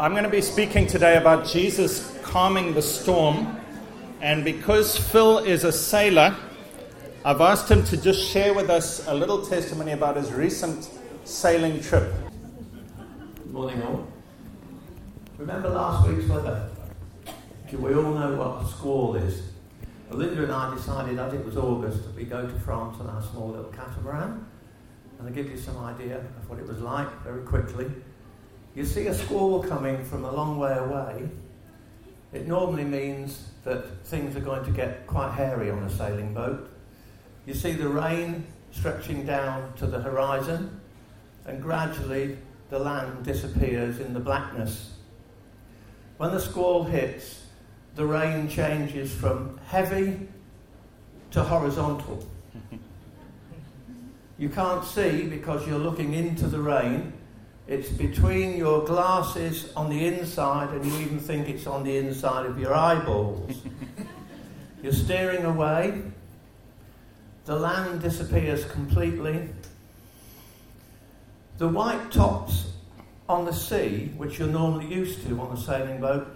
I'm 0.00 0.12
going 0.12 0.24
to 0.24 0.30
be 0.30 0.40
speaking 0.40 0.86
today 0.86 1.18
about 1.18 1.44
Jesus 1.44 2.18
calming 2.22 2.72
the 2.72 2.80
storm. 2.80 3.60
And 4.22 4.42
because 4.42 4.96
Phil 4.96 5.40
is 5.40 5.64
a 5.64 5.72
sailor, 5.72 6.34
I've 7.22 7.42
asked 7.42 7.70
him 7.70 7.84
to 7.84 7.98
just 7.98 8.26
share 8.26 8.54
with 8.54 8.70
us 8.70 9.06
a 9.08 9.14
little 9.14 9.44
testimony 9.44 9.92
about 9.92 10.16
his 10.16 10.32
recent 10.32 10.88
sailing 11.24 11.82
trip. 11.82 12.10
Good 13.36 13.52
morning, 13.52 13.82
all. 13.82 14.08
Remember 15.36 15.68
last 15.68 16.08
week's 16.08 16.26
weather? 16.30 16.70
Do 17.70 17.76
we 17.76 17.94
all 17.94 18.14
know 18.14 18.36
what 18.36 18.64
a 18.64 18.68
squall 18.68 19.16
is? 19.16 19.50
Linda 20.10 20.44
and 20.44 20.52
I 20.52 20.74
decided 20.74 21.18
as 21.18 21.34
it 21.34 21.44
was 21.44 21.58
August 21.58 22.04
that 22.04 22.16
we 22.16 22.24
go 22.24 22.46
to 22.46 22.60
France 22.60 22.96
on 23.00 23.06
our 23.10 23.22
small 23.22 23.50
little 23.50 23.70
catamaran. 23.70 24.46
And 25.18 25.28
I'll 25.28 25.34
give 25.34 25.50
you 25.50 25.58
some 25.58 25.76
idea 25.76 26.20
of 26.20 26.48
what 26.48 26.58
it 26.58 26.66
was 26.66 26.78
like 26.78 27.22
very 27.22 27.42
quickly. 27.42 27.90
You 28.74 28.84
see 28.84 29.06
a 29.08 29.14
squall 29.14 29.62
coming 29.62 30.04
from 30.04 30.24
a 30.24 30.32
long 30.32 30.58
way 30.58 30.76
away. 30.76 31.28
It 32.32 32.46
normally 32.46 32.84
means 32.84 33.48
that 33.64 34.04
things 34.04 34.36
are 34.36 34.40
going 34.40 34.64
to 34.64 34.70
get 34.70 35.06
quite 35.06 35.32
hairy 35.32 35.70
on 35.70 35.82
a 35.82 35.90
sailing 35.90 36.32
boat. 36.32 36.70
You 37.46 37.54
see 37.54 37.72
the 37.72 37.88
rain 37.88 38.46
stretching 38.70 39.26
down 39.26 39.72
to 39.74 39.86
the 39.86 40.00
horizon, 40.00 40.80
and 41.46 41.60
gradually 41.60 42.38
the 42.68 42.78
land 42.78 43.24
disappears 43.24 43.98
in 43.98 44.14
the 44.14 44.20
blackness. 44.20 44.94
When 46.18 46.30
the 46.30 46.40
squall 46.40 46.84
hits, 46.84 47.42
the 47.96 48.06
rain 48.06 48.48
changes 48.48 49.12
from 49.12 49.58
heavy 49.66 50.28
to 51.32 51.42
horizontal. 51.42 52.26
You 54.38 54.48
can't 54.48 54.82
see 54.82 55.24
because 55.24 55.68
you're 55.68 55.78
looking 55.78 56.14
into 56.14 56.46
the 56.46 56.62
rain. 56.62 57.12
It's 57.70 57.88
between 57.88 58.56
your 58.56 58.84
glasses 58.84 59.72
on 59.76 59.90
the 59.90 60.04
inside, 60.04 60.70
and 60.70 60.84
you 60.84 60.92
even 61.02 61.20
think 61.20 61.48
it's 61.48 61.68
on 61.68 61.84
the 61.84 61.98
inside 61.98 62.46
of 62.46 62.58
your 62.58 62.74
eyeballs. 62.74 63.62
you're 64.82 64.92
steering 64.92 65.44
away. 65.44 66.02
The 67.44 67.54
land 67.54 68.02
disappears 68.02 68.64
completely. 68.64 69.48
The 71.58 71.68
white 71.68 72.10
tops 72.10 72.72
on 73.28 73.44
the 73.44 73.52
sea, 73.52 74.10
which 74.16 74.40
you're 74.40 74.48
normally 74.48 74.92
used 74.92 75.24
to 75.28 75.40
on 75.40 75.56
a 75.56 75.60
sailing 75.60 76.00
boat, 76.00 76.26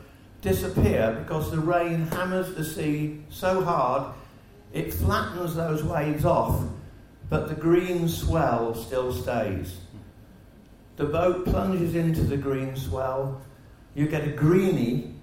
disappear 0.40 1.16
because 1.18 1.50
the 1.50 1.58
rain 1.58 2.06
hammers 2.12 2.54
the 2.54 2.64
sea 2.64 3.24
so 3.28 3.64
hard 3.64 4.14
it 4.72 4.94
flattens 4.94 5.56
those 5.56 5.82
waves 5.82 6.24
off, 6.24 6.62
but 7.28 7.48
the 7.48 7.56
green 7.56 8.08
swell 8.08 8.72
still 8.76 9.12
stays. 9.12 9.78
The 10.96 11.04
boat 11.06 11.44
plunges 11.44 11.94
into 11.94 12.22
the 12.22 12.36
green 12.36 12.76
swell, 12.76 13.40
you 13.94 14.06
get 14.06 14.26
a 14.26 14.30
greenie 14.30 15.14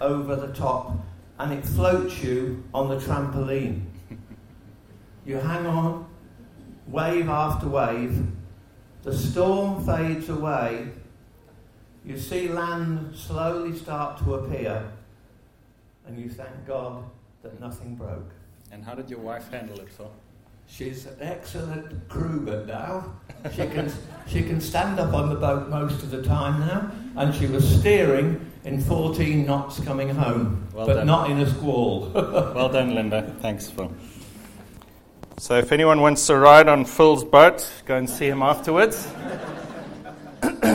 over 0.00 0.34
the 0.34 0.52
top, 0.52 0.96
and 1.38 1.52
it 1.52 1.64
floats 1.64 2.22
you 2.22 2.64
on 2.74 2.88
the 2.88 2.96
trampoline. 2.96 3.84
You 5.24 5.36
hang 5.36 5.66
on, 5.66 6.06
wave 6.88 7.28
after 7.28 7.68
wave, 7.68 8.26
the 9.02 9.16
storm 9.16 9.84
fades 9.84 10.28
away, 10.28 10.88
you 12.04 12.18
see 12.18 12.48
land 12.48 13.14
slowly 13.14 13.76
start 13.76 14.18
to 14.24 14.34
appear, 14.34 14.90
and 16.06 16.18
you 16.18 16.28
thank 16.28 16.66
God 16.66 17.04
that 17.42 17.60
nothing 17.60 17.94
broke. 17.94 18.32
And 18.72 18.84
how 18.84 18.94
did 18.94 19.08
your 19.08 19.20
wife 19.20 19.50
handle 19.50 19.78
it, 19.80 19.90
Phil? 19.92 20.10
She's 20.70 21.04
an 21.04 21.16
excellent 21.20 22.08
crewman 22.08 22.66
now. 22.66 23.12
She 23.50 23.66
can, 23.66 23.92
she 24.28 24.42
can 24.42 24.60
stand 24.60 25.00
up 25.00 25.12
on 25.12 25.28
the 25.28 25.34
boat 25.34 25.68
most 25.68 26.02
of 26.02 26.10
the 26.10 26.22
time 26.22 26.60
now, 26.60 26.90
and 27.16 27.34
she 27.34 27.46
was 27.46 27.68
steering 27.68 28.50
in 28.64 28.80
14 28.80 29.44
knots 29.44 29.80
coming 29.80 30.10
home, 30.10 30.68
well 30.72 30.86
but 30.86 30.94
done. 30.94 31.06
not 31.06 31.28
in 31.28 31.40
a 31.40 31.50
squall. 31.50 32.10
well 32.14 32.68
done, 32.68 32.94
Linda. 32.94 33.34
Thanks, 33.40 33.68
Phil. 33.68 33.92
So, 35.38 35.58
if 35.58 35.72
anyone 35.72 36.00
wants 36.02 36.26
to 36.28 36.36
ride 36.36 36.68
on 36.68 36.84
Phil's 36.84 37.24
boat, 37.24 37.68
go 37.84 37.96
and 37.96 38.08
see 38.08 38.26
him 38.26 38.40
afterwards. 38.40 39.08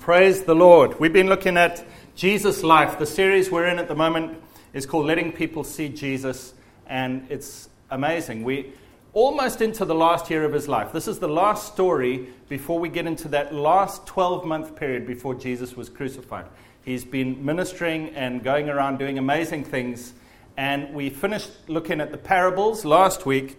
Praise 0.00 0.42
the 0.42 0.54
Lord. 0.54 1.00
We've 1.00 1.12
been 1.12 1.28
looking 1.28 1.56
at 1.56 1.84
Jesus' 2.16 2.62
life. 2.62 2.98
The 2.98 3.06
series 3.06 3.50
we're 3.50 3.66
in 3.66 3.78
at 3.78 3.88
the 3.88 3.94
moment 3.94 4.38
is 4.74 4.84
called 4.84 5.06
Letting 5.06 5.32
People 5.32 5.64
See 5.64 5.88
Jesus, 5.88 6.52
and 6.86 7.26
it's 7.30 7.70
amazing. 7.90 8.44
We 8.44 8.72
almost 9.16 9.62
into 9.62 9.86
the 9.86 9.94
last 9.94 10.28
year 10.28 10.44
of 10.44 10.52
his 10.52 10.68
life. 10.68 10.92
This 10.92 11.08
is 11.08 11.18
the 11.18 11.26
last 11.26 11.72
story 11.72 12.26
before 12.50 12.78
we 12.78 12.90
get 12.90 13.06
into 13.06 13.28
that 13.28 13.54
last 13.54 14.06
12 14.06 14.44
month 14.44 14.76
period 14.76 15.06
before 15.06 15.34
Jesus 15.34 15.74
was 15.74 15.88
crucified. 15.88 16.44
He's 16.84 17.02
been 17.02 17.42
ministering 17.42 18.10
and 18.10 18.44
going 18.44 18.68
around 18.68 18.98
doing 18.98 19.16
amazing 19.16 19.64
things. 19.64 20.12
And 20.58 20.92
we 20.92 21.08
finished 21.08 21.50
looking 21.66 22.02
at 22.02 22.10
the 22.12 22.18
parables 22.18 22.84
last 22.84 23.24
week. 23.24 23.56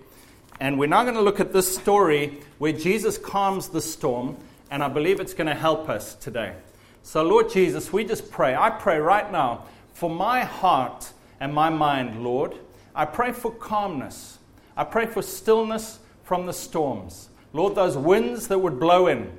And 0.59 0.77
we're 0.77 0.89
now 0.89 1.01
going 1.01 1.15
to 1.15 1.21
look 1.21 1.39
at 1.39 1.53
this 1.53 1.75
story 1.75 2.37
where 2.59 2.71
Jesus 2.71 3.17
calms 3.17 3.69
the 3.69 3.81
storm 3.81 4.37
and 4.69 4.83
I 4.83 4.89
believe 4.89 5.19
it's 5.19 5.33
going 5.33 5.47
to 5.47 5.55
help 5.55 5.89
us 5.89 6.13
today. 6.13 6.53
So, 7.01 7.23
Lord 7.23 7.49
Jesus, 7.49 7.91
we 7.91 8.05
just 8.05 8.29
pray. 8.29 8.55
I 8.55 8.69
pray 8.69 8.99
right 8.99 9.31
now 9.31 9.65
for 9.95 10.07
my 10.07 10.41
heart 10.41 11.11
and 11.39 11.51
my 11.51 11.71
mind, 11.71 12.23
Lord. 12.23 12.53
I 12.93 13.05
pray 13.05 13.31
for 13.31 13.49
calmness. 13.49 14.36
I 14.77 14.83
pray 14.83 15.07
for 15.07 15.21
stillness 15.21 15.99
from 16.23 16.45
the 16.45 16.53
storms. 16.53 17.29
Lord, 17.51 17.75
those 17.75 17.97
winds 17.97 18.47
that 18.47 18.59
would 18.59 18.79
blow 18.79 19.07
in, 19.07 19.31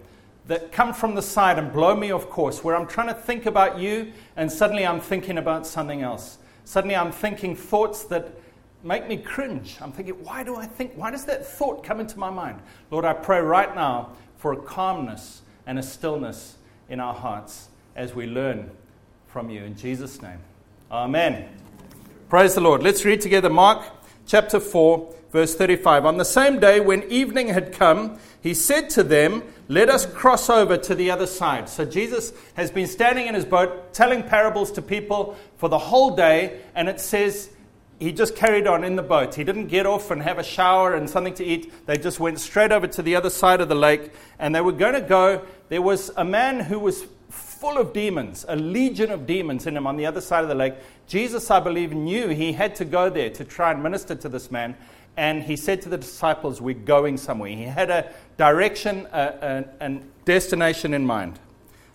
that 0.48 0.72
come 0.72 0.92
from 0.92 1.14
the 1.14 1.22
side 1.22 1.58
and 1.58 1.72
blow 1.72 1.94
me 1.94 2.10
off 2.10 2.28
course, 2.28 2.64
where 2.64 2.74
I'm 2.74 2.86
trying 2.86 3.08
to 3.08 3.14
think 3.14 3.46
about 3.46 3.78
you 3.78 4.12
and 4.36 4.50
suddenly 4.50 4.84
I'm 4.84 5.00
thinking 5.00 5.38
about 5.38 5.66
something 5.66 6.02
else. 6.02 6.38
Suddenly 6.64 6.96
I'm 6.96 7.12
thinking 7.12 7.54
thoughts 7.54 8.04
that 8.04 8.34
make 8.82 9.06
me 9.06 9.18
cringe. 9.18 9.76
I'm 9.80 9.92
thinking, 9.92 10.14
why 10.24 10.42
do 10.42 10.56
I 10.56 10.66
think, 10.66 10.92
why 10.94 11.10
does 11.10 11.24
that 11.26 11.46
thought 11.46 11.84
come 11.84 12.00
into 12.00 12.18
my 12.18 12.30
mind? 12.30 12.60
Lord, 12.90 13.04
I 13.04 13.12
pray 13.12 13.40
right 13.40 13.74
now 13.74 14.12
for 14.38 14.52
a 14.52 14.56
calmness 14.56 15.42
and 15.66 15.78
a 15.78 15.82
stillness 15.82 16.56
in 16.88 16.98
our 16.98 17.14
hearts 17.14 17.68
as 17.94 18.14
we 18.14 18.26
learn 18.26 18.70
from 19.26 19.50
you. 19.50 19.62
In 19.62 19.76
Jesus' 19.76 20.22
name. 20.22 20.38
Amen. 20.90 21.48
Praise 22.28 22.54
the 22.54 22.60
Lord. 22.60 22.82
Let's 22.82 23.04
read 23.04 23.20
together 23.20 23.50
Mark 23.50 23.84
chapter 24.26 24.60
4, 24.60 25.14
verse 25.30 25.54
35. 25.54 26.06
On 26.06 26.16
the 26.16 26.24
same 26.24 26.58
day 26.58 26.80
when 26.80 27.02
evening 27.04 27.48
had 27.48 27.72
come, 27.72 28.18
he 28.40 28.54
said 28.54 28.90
to 28.90 29.02
them, 29.02 29.42
Let 29.68 29.88
us 29.88 30.06
cross 30.06 30.48
over 30.48 30.76
to 30.76 30.94
the 30.94 31.10
other 31.10 31.26
side. 31.26 31.68
So 31.68 31.84
Jesus 31.84 32.32
has 32.54 32.70
been 32.70 32.86
standing 32.86 33.26
in 33.26 33.34
his 33.34 33.44
boat 33.44 33.92
telling 33.92 34.22
parables 34.22 34.72
to 34.72 34.82
people 34.82 35.36
for 35.56 35.68
the 35.68 35.78
whole 35.78 36.14
day, 36.14 36.60
and 36.74 36.88
it 36.88 37.00
says, 37.00 37.50
he 37.98 38.12
just 38.12 38.36
carried 38.36 38.68
on 38.68 38.84
in 38.84 38.94
the 38.94 39.02
boat. 39.02 39.34
He 39.34 39.42
didn't 39.42 39.66
get 39.66 39.84
off 39.84 40.12
and 40.12 40.22
have 40.22 40.38
a 40.38 40.44
shower 40.44 40.94
and 40.94 41.10
something 41.10 41.34
to 41.34 41.44
eat. 41.44 41.72
They 41.86 41.98
just 41.98 42.20
went 42.20 42.38
straight 42.38 42.70
over 42.70 42.86
to 42.86 43.02
the 43.02 43.16
other 43.16 43.30
side 43.30 43.60
of 43.60 43.68
the 43.68 43.74
lake 43.74 44.12
and 44.38 44.54
they 44.54 44.60
were 44.60 44.72
going 44.72 44.94
to 44.94 45.00
go. 45.00 45.44
There 45.68 45.82
was 45.82 46.10
a 46.16 46.24
man 46.24 46.60
who 46.60 46.78
was 46.78 47.04
full 47.28 47.76
of 47.76 47.92
demons, 47.92 48.44
a 48.48 48.54
legion 48.54 49.10
of 49.10 49.26
demons 49.26 49.66
in 49.66 49.76
him 49.76 49.86
on 49.86 49.96
the 49.96 50.06
other 50.06 50.20
side 50.20 50.44
of 50.44 50.48
the 50.48 50.54
lake. 50.54 50.74
Jesus, 51.08 51.50
I 51.50 51.58
believe, 51.58 51.92
knew 51.92 52.28
he 52.28 52.52
had 52.52 52.76
to 52.76 52.84
go 52.84 53.10
there 53.10 53.30
to 53.30 53.44
try 53.44 53.72
and 53.72 53.82
minister 53.82 54.14
to 54.14 54.28
this 54.28 54.50
man. 54.50 54.76
And 55.18 55.42
he 55.42 55.56
said 55.56 55.82
to 55.82 55.88
the 55.88 55.98
disciples, 55.98 56.60
We're 56.60 56.76
going 56.76 57.16
somewhere. 57.16 57.50
He 57.50 57.64
had 57.64 57.90
a 57.90 58.08
direction, 58.36 59.08
a, 59.12 59.64
a, 59.80 59.84
a 59.84 60.00
destination 60.24 60.94
in 60.94 61.04
mind. 61.04 61.40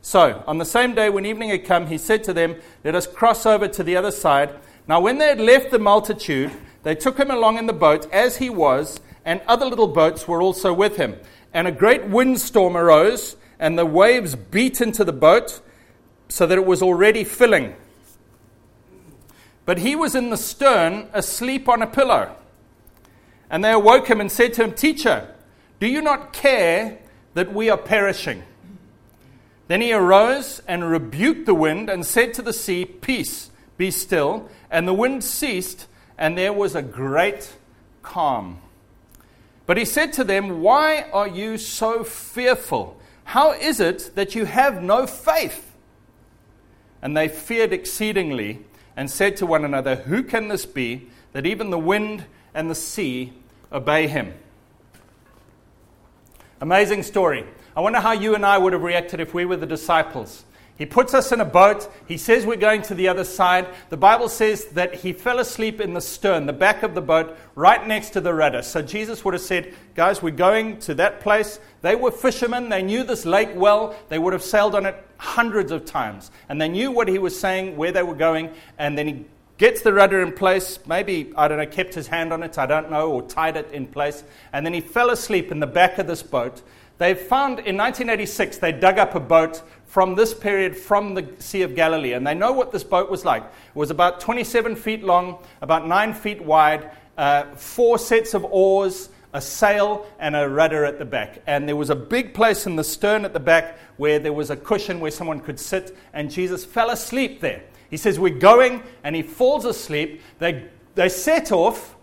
So, 0.02 0.44
on 0.46 0.58
the 0.58 0.66
same 0.66 0.94
day 0.94 1.10
when 1.10 1.26
evening 1.26 1.50
had 1.50 1.64
come, 1.64 1.88
he 1.88 1.98
said 1.98 2.26
to 2.26 2.34
them, 2.34 2.58
Let 2.84 2.96
us 2.96 3.08
cross 3.08 3.46
over 3.46 3.70
to 3.70 3.82
the 3.82 3.96
other 3.96 4.12
side. 4.12 4.54
Now, 4.90 5.00
when 5.00 5.20
they 5.20 5.30
had 5.30 5.40
left 5.40 5.72
the 5.72 5.80
multitude, 5.80 6.52
they 6.84 6.96
took 6.96 7.18
him 7.18 7.32
along 7.32 7.58
in 7.58 7.66
the 7.66 7.72
boat 7.72 8.12
as 8.12 8.38
he 8.38 8.50
was, 8.50 9.00
and 9.24 9.40
other 9.48 9.68
little 9.68 9.88
boats 9.88 10.28
were 10.28 10.42
also 10.42 10.74
with 10.74 10.98
him. 10.98 11.16
And 11.54 11.66
a 11.66 11.72
great 11.72 12.04
windstorm 12.04 12.76
arose, 12.76 13.38
and 13.58 13.80
the 13.80 13.86
waves 13.86 14.36
beat 14.36 14.82
into 14.82 15.06
the 15.06 15.14
boat, 15.14 15.62
so 16.28 16.46
that 16.46 16.58
it 16.58 16.66
was 16.66 16.82
already 16.82 17.24
filling. 17.24 17.74
But 19.66 19.78
he 19.78 19.96
was 19.96 20.14
in 20.14 20.30
the 20.30 20.36
stern, 20.36 21.08
asleep 21.14 21.70
on 21.70 21.82
a 21.82 21.88
pillow. 21.88 22.36
And 23.50 23.64
they 23.64 23.72
awoke 23.72 24.08
him 24.08 24.20
and 24.20 24.32
said 24.32 24.54
to 24.54 24.64
him, 24.64 24.74
Teacher, 24.74 25.34
do 25.80 25.88
you 25.88 26.02
not 26.02 26.34
care 26.34 27.00
that 27.34 27.54
we 27.54 27.70
are 27.70 27.78
perishing? 27.78 28.44
Then 29.68 29.82
he 29.82 29.94
arose 29.94 30.62
and 30.68 30.90
rebuked 30.90 31.46
the 31.46 31.54
wind 31.54 31.90
and 31.90 32.06
said 32.06 32.34
to 32.36 32.42
the 32.42 32.54
sea, 32.54 32.86
Peace, 32.86 33.52
be 33.78 33.92
still. 33.92 34.50
And 34.70 34.88
the 34.88 34.94
wind 34.94 35.24
ceased, 35.24 35.88
and 36.18 36.38
there 36.38 36.54
was 36.54 36.76
a 36.76 36.82
great 36.82 37.54
calm. 38.02 38.60
But 39.66 39.78
he 39.78 39.86
said 39.86 40.14
to 40.14 40.24
them, 40.24 40.62
Why 40.62 41.04
are 41.14 41.28
you 41.28 41.58
so 41.58 42.04
fearful? 42.04 43.00
How 43.26 43.54
is 43.54 43.80
it 43.80 44.12
that 44.16 44.36
you 44.36 44.46
have 44.46 44.84
no 44.84 45.08
faith? 45.08 45.72
And 47.02 47.16
they 47.16 47.28
feared 47.28 47.74
exceedingly 47.74 48.66
and 48.96 49.10
said 49.10 49.38
to 49.38 49.46
one 49.46 49.66
another, 49.66 49.96
Who 49.96 50.24
can 50.24 50.50
this 50.50 50.66
be 50.66 51.10
that 51.32 51.46
even 51.46 51.70
the 51.70 51.80
wind 51.80 52.26
and 52.54 52.70
the 52.70 52.76
sea 52.76 53.34
obey 53.72 54.08
him? 54.08 54.34
Amazing 56.62 57.04
story. 57.04 57.46
I 57.76 57.82
wonder 57.82 58.00
how 58.00 58.12
you 58.12 58.36
and 58.36 58.46
I 58.46 58.58
would 58.58 58.74
have 58.74 58.84
reacted 58.84 59.20
if 59.20 59.34
we 59.34 59.46
were 59.46 59.58
the 59.58 59.66
disciples 59.66 60.46
He 60.76 60.86
puts 60.86 61.14
us 61.14 61.32
in 61.32 61.42
a 61.42 61.46
boat. 61.46 61.92
He 62.08 62.18
says 62.18 62.46
we're 62.46 62.56
going 62.56 62.82
to 62.84 62.96
the 62.96 63.08
other 63.08 63.24
side. 63.24 63.68
The 63.90 63.98
Bible 63.98 64.30
says 64.30 64.66
that 64.68 64.96
he 64.96 65.14
fell 65.14 65.40
asleep 65.40 65.82
in 65.82 65.94
the 65.94 66.02
stern, 66.02 66.46
the 66.46 66.54
back 66.54 66.82
of 66.82 66.96
the 66.96 67.02
boat, 67.02 67.38
right 67.56 67.86
next 67.86 68.12
to 68.12 68.22
the 68.22 68.34
rudder. 68.34 68.62
So 68.62 68.82
Jesus 68.82 69.26
would 69.26 69.34
have 69.34 69.44
said, 69.44 69.76
Guys, 69.94 70.22
we're 70.22 70.32
going 70.32 70.80
to 70.80 70.96
that 70.96 71.20
place. 71.20 71.60
They 71.82 71.96
were 71.96 72.12
fishermen. 72.12 72.70
They 72.70 72.82
knew 72.82 73.04
this 73.04 73.26
lake 73.26 73.50
well. 73.54 73.96
They 74.10 74.18
would 74.18 74.34
have 74.34 74.44
sailed 74.44 74.74
on 74.74 74.86
it 74.86 74.96
hundreds 75.18 75.72
of 75.72 75.86
times. 75.86 76.32
And 76.50 76.62
they 76.62 76.70
knew 76.70 76.92
what 76.92 77.08
he 77.08 77.20
was 77.20 77.38
saying, 77.40 77.78
where 77.78 77.92
they 77.92 78.04
were 78.04 78.16
going. 78.16 78.52
And 78.78 78.98
then 78.98 79.08
he 79.08 79.26
gets 79.58 79.82
the 79.82 79.94
rudder 79.94 80.22
in 80.22 80.32
place. 80.32 80.80
Maybe, 80.86 81.32
I 81.36 81.48
don't 81.48 81.58
know, 81.58 81.66
kept 81.66 81.94
his 81.94 82.08
hand 82.08 82.34
on 82.34 82.44
it, 82.44 82.58
I 82.58 82.66
don't 82.66 82.90
know, 82.92 83.12
or 83.12 83.22
tied 83.22 83.58
it 83.58 83.72
in 83.72 83.88
place. 83.88 84.24
And 84.52 84.66
then 84.66 84.74
he 84.74 84.82
fell 84.82 85.10
asleep 85.10 85.52
in 85.52 85.60
the 85.60 85.68
back 85.68 85.98
of 85.98 86.08
this 86.08 86.24
boat. 86.24 86.62
They 86.98 87.14
found 87.14 87.60
in 87.60 87.78
1986, 87.78 88.58
they 88.58 88.72
dug 88.72 88.98
up 88.98 89.16
a 89.16 89.20
boat 89.20 89.62
from 89.86 90.16
this 90.16 90.34
period 90.34 90.76
from 90.76 91.14
the 91.14 91.28
Sea 91.40 91.62
of 91.64 91.76
Galilee. 91.76 92.14
And 92.14 92.26
they 92.26 92.34
know 92.34 92.52
what 92.52 92.72
this 92.72 92.84
boat 92.84 93.10
was 93.10 93.26
like. 93.26 93.44
It 93.44 93.76
was 93.76 93.92
about 93.92 94.20
27 94.20 94.76
feet 94.76 95.04
long, 95.04 95.38
about 95.62 95.88
9 95.88 96.14
feet 96.14 96.42
wide, 96.44 96.92
uh, 97.18 97.44
four 97.56 97.98
sets 97.98 98.34
of 98.34 98.44
oars, 98.46 99.10
a 99.34 99.42
sail, 99.42 100.06
and 100.20 100.36
a 100.36 100.48
rudder 100.48 100.86
at 100.86 101.00
the 101.00 101.06
back. 101.06 101.42
And 101.48 101.68
there 101.68 101.76
was 101.76 101.90
a 101.90 101.96
big 101.96 102.34
place 102.34 102.66
in 102.66 102.76
the 102.76 102.84
stern 102.84 103.26
at 103.26 103.34
the 103.34 103.40
back 103.40 103.78
where 103.98 104.20
there 104.20 104.34
was 104.34 104.50
a 104.50 104.56
cushion 104.56 105.00
where 105.00 105.12
someone 105.12 105.40
could 105.40 105.60
sit, 105.60 105.96
and 106.14 106.32
Jesus 106.32 106.64
fell 106.64 106.90
asleep 106.90 107.42
there. 107.42 107.64
He 107.94 107.98
says, 107.98 108.20
We're 108.20 108.34
going, 108.34 108.82
and 109.04 109.16
he 109.16 109.22
falls 109.22 109.66
asleep. 109.66 110.24
They, 110.40 110.66
they 110.96 111.10
set 111.10 111.52
off. 111.52 111.96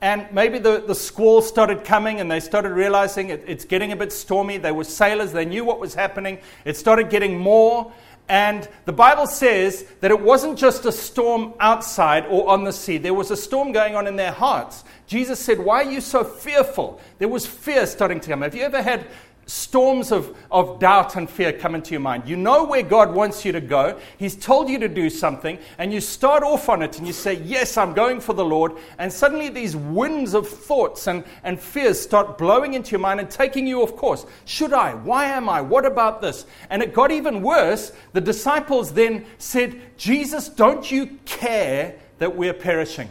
And 0.00 0.26
maybe 0.32 0.58
the, 0.58 0.82
the 0.86 0.94
squall 0.94 1.42
started 1.42 1.84
coming 1.84 2.18
and 2.20 2.30
they 2.30 2.40
started 2.40 2.70
realizing 2.70 3.28
it, 3.28 3.44
it's 3.46 3.66
getting 3.66 3.92
a 3.92 3.96
bit 3.96 4.10
stormy. 4.10 4.56
They 4.56 4.72
were 4.72 4.84
sailors, 4.84 5.32
they 5.32 5.44
knew 5.44 5.66
what 5.66 5.80
was 5.80 5.92
happening. 5.92 6.38
It 6.64 6.78
started 6.78 7.10
getting 7.10 7.38
more. 7.38 7.92
And 8.30 8.66
the 8.86 8.92
Bible 8.94 9.26
says 9.26 9.84
that 10.00 10.10
it 10.10 10.18
wasn't 10.18 10.58
just 10.58 10.86
a 10.86 10.92
storm 10.92 11.52
outside 11.60 12.24
or 12.24 12.48
on 12.48 12.64
the 12.64 12.72
sea, 12.72 12.96
there 12.96 13.12
was 13.12 13.30
a 13.30 13.36
storm 13.36 13.70
going 13.72 13.96
on 13.96 14.06
in 14.06 14.16
their 14.16 14.32
hearts. 14.32 14.82
Jesus 15.06 15.38
said, 15.38 15.58
Why 15.58 15.82
are 15.82 15.90
you 15.90 16.00
so 16.00 16.24
fearful? 16.24 17.02
There 17.18 17.28
was 17.28 17.44
fear 17.44 17.84
starting 17.86 18.20
to 18.20 18.30
come. 18.30 18.40
Have 18.40 18.54
you 18.54 18.62
ever 18.62 18.80
had 18.80 19.06
storms 19.48 20.12
of, 20.12 20.36
of 20.50 20.78
doubt 20.78 21.16
and 21.16 21.28
fear 21.28 21.52
come 21.52 21.74
into 21.74 21.92
your 21.92 22.00
mind. 22.00 22.28
You 22.28 22.36
know 22.36 22.64
where 22.64 22.82
God 22.82 23.14
wants 23.14 23.44
you 23.44 23.52
to 23.52 23.60
go. 23.60 23.98
He's 24.18 24.36
told 24.36 24.68
you 24.68 24.78
to 24.78 24.88
do 24.88 25.08
something, 25.08 25.58
and 25.78 25.92
you 25.92 26.00
start 26.00 26.42
off 26.42 26.68
on 26.68 26.82
it 26.82 26.98
and 26.98 27.06
you 27.06 27.12
say, 27.14 27.34
Yes, 27.42 27.76
I'm 27.76 27.94
going 27.94 28.20
for 28.20 28.34
the 28.34 28.44
Lord. 28.44 28.72
And 28.98 29.12
suddenly 29.12 29.48
these 29.48 29.74
winds 29.74 30.34
of 30.34 30.46
thoughts 30.46 31.06
and, 31.06 31.24
and 31.42 31.58
fears 31.58 31.98
start 31.98 32.36
blowing 32.38 32.74
into 32.74 32.90
your 32.92 33.00
mind 33.00 33.20
and 33.20 33.30
taking 33.30 33.66
you 33.66 33.82
off 33.82 33.96
course. 33.96 34.26
Should 34.44 34.74
I? 34.74 34.94
Why 34.94 35.24
am 35.26 35.48
I? 35.48 35.62
What 35.62 35.86
about 35.86 36.20
this? 36.20 36.44
And 36.68 36.82
it 36.82 36.92
got 36.92 37.10
even 37.10 37.42
worse. 37.42 37.92
The 38.12 38.20
disciples 38.20 38.92
then 38.92 39.24
said, 39.38 39.80
Jesus, 39.96 40.48
don't 40.48 40.90
you 40.90 41.18
care 41.24 41.94
that 42.18 42.36
we're 42.36 42.52
perishing? 42.52 43.08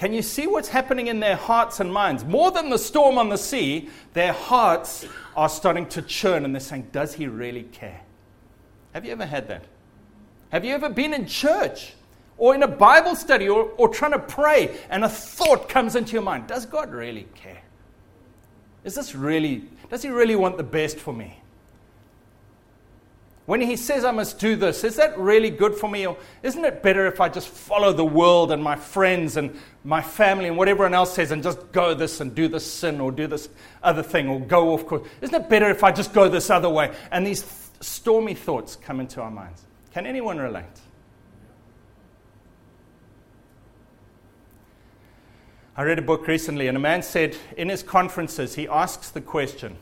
Can 0.00 0.14
you 0.14 0.22
see 0.22 0.46
what's 0.46 0.68
happening 0.68 1.08
in 1.08 1.20
their 1.20 1.36
hearts 1.36 1.78
and 1.78 1.92
minds? 1.92 2.24
More 2.24 2.50
than 2.50 2.70
the 2.70 2.78
storm 2.78 3.18
on 3.18 3.28
the 3.28 3.36
sea, 3.36 3.90
their 4.14 4.32
hearts 4.32 5.04
are 5.36 5.50
starting 5.50 5.86
to 5.88 6.00
churn 6.00 6.46
and 6.46 6.54
they're 6.54 6.60
saying, 6.60 6.88
Does 6.90 7.12
he 7.12 7.26
really 7.26 7.64
care? 7.64 8.00
Have 8.94 9.04
you 9.04 9.12
ever 9.12 9.26
had 9.26 9.46
that? 9.48 9.66
Have 10.52 10.64
you 10.64 10.72
ever 10.72 10.88
been 10.88 11.12
in 11.12 11.26
church 11.26 11.92
or 12.38 12.54
in 12.54 12.62
a 12.62 12.66
Bible 12.66 13.14
study 13.14 13.46
or, 13.46 13.72
or 13.76 13.90
trying 13.90 14.12
to 14.12 14.18
pray 14.18 14.74
and 14.88 15.04
a 15.04 15.08
thought 15.10 15.68
comes 15.68 15.94
into 15.94 16.14
your 16.14 16.22
mind? 16.22 16.46
Does 16.46 16.64
God 16.64 16.92
really 16.92 17.28
care? 17.34 17.60
Is 18.84 18.94
this 18.94 19.14
really, 19.14 19.64
does 19.90 20.00
he 20.00 20.08
really 20.08 20.34
want 20.34 20.56
the 20.56 20.62
best 20.62 20.96
for 20.96 21.12
me? 21.12 21.39
When 23.50 23.60
he 23.60 23.74
says 23.74 24.04
I 24.04 24.12
must 24.12 24.38
do 24.38 24.54
this, 24.54 24.84
is 24.84 24.94
that 24.94 25.18
really 25.18 25.50
good 25.50 25.74
for 25.74 25.90
me? 25.90 26.06
Or 26.06 26.16
isn't 26.44 26.64
it 26.64 26.84
better 26.84 27.08
if 27.08 27.20
I 27.20 27.28
just 27.28 27.48
follow 27.48 27.92
the 27.92 28.04
world 28.04 28.52
and 28.52 28.62
my 28.62 28.76
friends 28.76 29.36
and 29.36 29.58
my 29.82 30.00
family 30.00 30.46
and 30.46 30.56
what 30.56 30.68
everyone 30.68 30.94
else 30.94 31.14
says 31.14 31.32
and 31.32 31.42
just 31.42 31.72
go 31.72 31.92
this 31.92 32.20
and 32.20 32.32
do 32.32 32.46
this 32.46 32.64
sin 32.64 33.00
or 33.00 33.10
do 33.10 33.26
this 33.26 33.48
other 33.82 34.04
thing 34.04 34.28
or 34.28 34.38
go 34.38 34.72
off 34.72 34.86
course? 34.86 35.02
Isn't 35.20 35.34
it 35.34 35.48
better 35.48 35.68
if 35.68 35.82
I 35.82 35.90
just 35.90 36.12
go 36.12 36.28
this 36.28 36.48
other 36.48 36.68
way? 36.68 36.94
And 37.10 37.26
these 37.26 37.42
th- 37.42 37.52
stormy 37.80 38.34
thoughts 38.34 38.76
come 38.76 39.00
into 39.00 39.20
our 39.20 39.32
minds. 39.32 39.64
Can 39.92 40.06
anyone 40.06 40.38
relate? 40.38 40.66
I 45.76 45.82
read 45.82 45.98
a 45.98 46.02
book 46.02 46.28
recently, 46.28 46.68
and 46.68 46.76
a 46.76 46.80
man 46.80 47.02
said 47.02 47.36
in 47.56 47.68
his 47.68 47.82
conferences, 47.82 48.54
he 48.54 48.68
asks 48.68 49.10
the 49.10 49.20
question, 49.20 49.76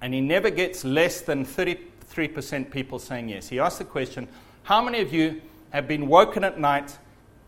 and 0.00 0.12
he 0.12 0.20
never 0.20 0.50
gets 0.50 0.84
less 0.84 1.20
than 1.20 1.44
30 1.44 1.89
3% 2.12 2.70
people 2.70 2.98
saying 2.98 3.28
yes. 3.28 3.48
He 3.48 3.58
asked 3.58 3.78
the 3.78 3.84
question 3.84 4.28
How 4.64 4.82
many 4.82 5.00
of 5.00 5.12
you 5.12 5.40
have 5.70 5.86
been 5.86 6.08
woken 6.08 6.44
at 6.44 6.58
night 6.58 6.98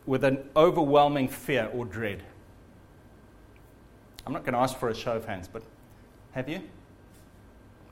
with 0.07 0.25
an 0.25 0.39
overwhelming 0.57 1.29
fear 1.29 1.69
or 1.73 1.85
dread? 1.85 2.23
I'm 4.27 4.33
not 4.33 4.45
going 4.45 4.55
to 4.55 4.61
ask 4.61 4.79
for 4.79 4.89
a 4.89 4.95
show 4.95 5.17
of 5.17 5.25
hands, 5.25 5.49
but 5.53 5.63
have 6.33 6.49
you? 6.49 6.61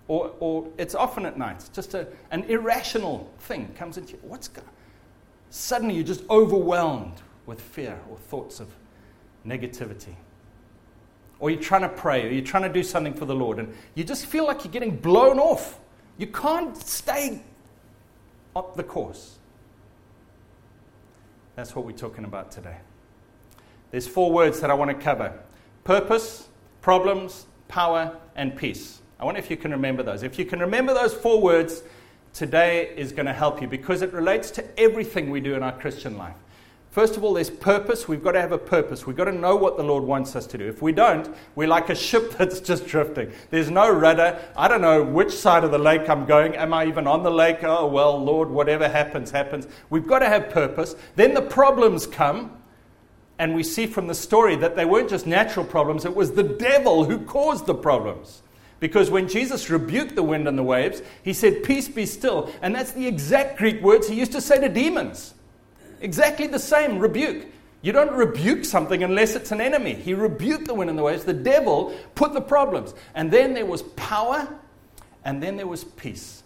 Or, 0.07 0.33
or 0.41 0.69
it's 0.79 0.95
often 0.95 1.27
at 1.27 1.39
night, 1.39 1.69
just 1.73 1.95
a, 1.95 2.07
an 2.31 2.45
irrational 2.45 3.31
thing 3.41 3.69
comes 3.77 3.97
into 3.97 4.13
you. 4.13 4.19
What's 4.23 4.49
going 4.49 4.67
Suddenly 5.51 5.97
you're 5.97 6.05
just 6.05 6.23
overwhelmed 6.31 7.21
with 7.47 7.61
fear 7.61 7.99
or 8.09 8.17
thoughts 8.17 8.61
of 8.61 8.69
negativity. 9.45 10.15
Or 11.41 11.51
you're 11.51 11.61
trying 11.61 11.83
to 11.83 11.89
pray, 11.89 12.27
or 12.27 12.31
you're 12.31 12.45
trying 12.45 12.63
to 12.63 12.73
do 12.73 12.83
something 12.83 13.15
for 13.15 13.25
the 13.25 13.35
Lord, 13.35 13.59
and 13.59 13.75
you 13.95 14.05
just 14.05 14.27
feel 14.27 14.47
like 14.47 14.65
you're 14.65 14.73
getting 14.73 14.97
blown 14.97 15.39
off 15.39 15.81
you 16.21 16.27
can't 16.27 16.77
stay 16.77 17.41
up 18.55 18.77
the 18.77 18.83
course. 18.83 19.39
That's 21.57 21.75
what 21.75 21.87
we're 21.87 21.93
talking 21.93 22.25
about 22.25 22.51
today. 22.51 22.77
There's 23.91 24.07
four 24.07 24.31
words 24.31 24.61
that 24.61 24.71
I 24.71 24.75
want 24.75 24.91
to 24.91 25.03
cover 25.03 25.33
purpose, 25.83 26.49
problems, 26.83 27.47
power, 27.69 28.15
and 28.37 28.55
peace. 28.55 29.01
I 29.19 29.25
wonder 29.25 29.39
if 29.39 29.51
you 29.51 29.57
can 29.57 29.71
remember 29.71 30.03
those. 30.03 30.23
If 30.23 30.39
you 30.39 30.45
can 30.45 30.61
remember 30.61 30.93
those 30.93 31.15
four 31.15 31.41
words, 31.41 31.83
today 32.35 32.93
is 32.97 33.13
going 33.13 33.27
to 33.27 33.33
help 33.33 33.63
you 33.63 33.67
because 33.67 34.03
it 34.03 34.13
relates 34.13 34.51
to 34.53 34.81
everything 34.81 35.31
we 35.31 35.41
do 35.41 35.55
in 35.55 35.63
our 35.63 35.73
Christian 35.73 36.19
life. 36.19 36.37
First 36.91 37.17
of 37.17 37.23
all, 37.23 37.35
there's 37.35 37.51
purpose. 37.51 38.09
We've 38.09 38.23
got 38.23 38.33
to 38.33 38.41
have 38.41 38.51
a 38.51 38.59
purpose. 38.59 39.07
We've 39.07 39.17
got 39.17 39.27
to 39.27 39.33
know 39.33 39.55
what 39.55 39.77
the 39.77 39.83
Lord 39.85 40.03
wants 40.03 40.35
us 40.35 40.45
to 40.49 40.59
do. 40.59 40.69
If 40.69 40.83
we 40.83 40.91
don't, 40.91 41.33
we're 41.55 41.69
like 41.69 41.89
a 41.89 41.95
ship 41.95 42.33
that's 42.39 42.61
just 42.61 42.87
drifting. 42.87 43.31
There's 43.51 43.71
no 43.71 43.89
rudder. 43.91 44.41
I 44.57 44.67
don't 44.67 44.81
know 44.81 45.05
which 45.05 45.33
side 45.33 45.63
of 45.63 45.71
the 45.71 45.79
lake 45.79 46.09
I'm 46.09 46.27
going. 46.27 46.57
Am 46.57 46.75
I 46.75 46.87
even 46.87 47.07
on 47.07 47.23
the 47.23 47.31
lake? 47.31 47.63
Oh, 47.63 47.87
well, 47.87 48.23
Lord, 48.23 48.51
whatever 48.51 48.89
happens, 48.89 49.31
happens. 49.31 49.69
We've 49.89 50.07
got 50.07 50.19
to 50.19 50.29
have 50.29 50.51
purpose. 50.51 50.97
Then 51.15 51.33
the 51.35 51.43
problems 51.43 52.07
come. 52.09 52.57
And 53.39 53.55
we 53.55 53.63
see 53.63 53.87
from 53.87 54.07
the 54.07 54.15
story 54.15 54.57
that 54.57 54.77
they 54.77 54.85
weren't 54.85 55.09
just 55.09 55.27
natural 55.27 55.65
problems, 55.65 56.05
it 56.05 56.15
was 56.15 56.33
the 56.33 56.43
devil 56.43 57.05
who 57.05 57.21
caused 57.21 57.65
the 57.65 57.75
problems. 57.75 58.43
Because 58.81 59.11
when 59.11 59.29
Jesus 59.29 59.71
rebuked 59.71 60.15
the 60.15 60.23
wind 60.23 60.47
and 60.47 60.59
the 60.59 60.63
waves, 60.63 61.01
he 61.23 61.33
said, 61.33 61.63
Peace 61.63 61.89
be 61.89 62.05
still. 62.05 62.53
And 62.61 62.75
that's 62.75 62.93
the 62.93 63.07
exact 63.07 63.59
Greek 63.59 63.81
words 63.81 64.09
he 64.09 64.17
used 64.17 64.33
to 64.33 64.41
say 64.41 64.61
to 64.61 64.69
demons. 64.69 65.35
Exactly 66.01 66.47
the 66.47 66.59
same 66.59 66.99
rebuke. 66.99 67.47
You 67.83 67.93
don't 67.93 68.13
rebuke 68.13 68.65
something 68.65 69.03
unless 69.03 69.35
it's 69.35 69.53
an 69.53 69.61
enemy. 69.61 69.95
He 69.95 70.13
rebuked 70.13 70.67
the 70.67 70.75
wind 70.75 70.91
and 70.91 70.99
the 70.99 71.03
waves. 71.03 71.25
The 71.25 71.33
devil 71.33 71.97
put 72.15 72.35
the 72.35 72.41
problems. 72.41 72.95
And 73.15 73.31
then 73.31 73.55
there 73.55 73.65
was 73.65 73.83
power, 73.83 74.49
and 75.25 75.43
then 75.43 75.57
there 75.57 75.67
was 75.67 75.85
peace. 75.85 76.43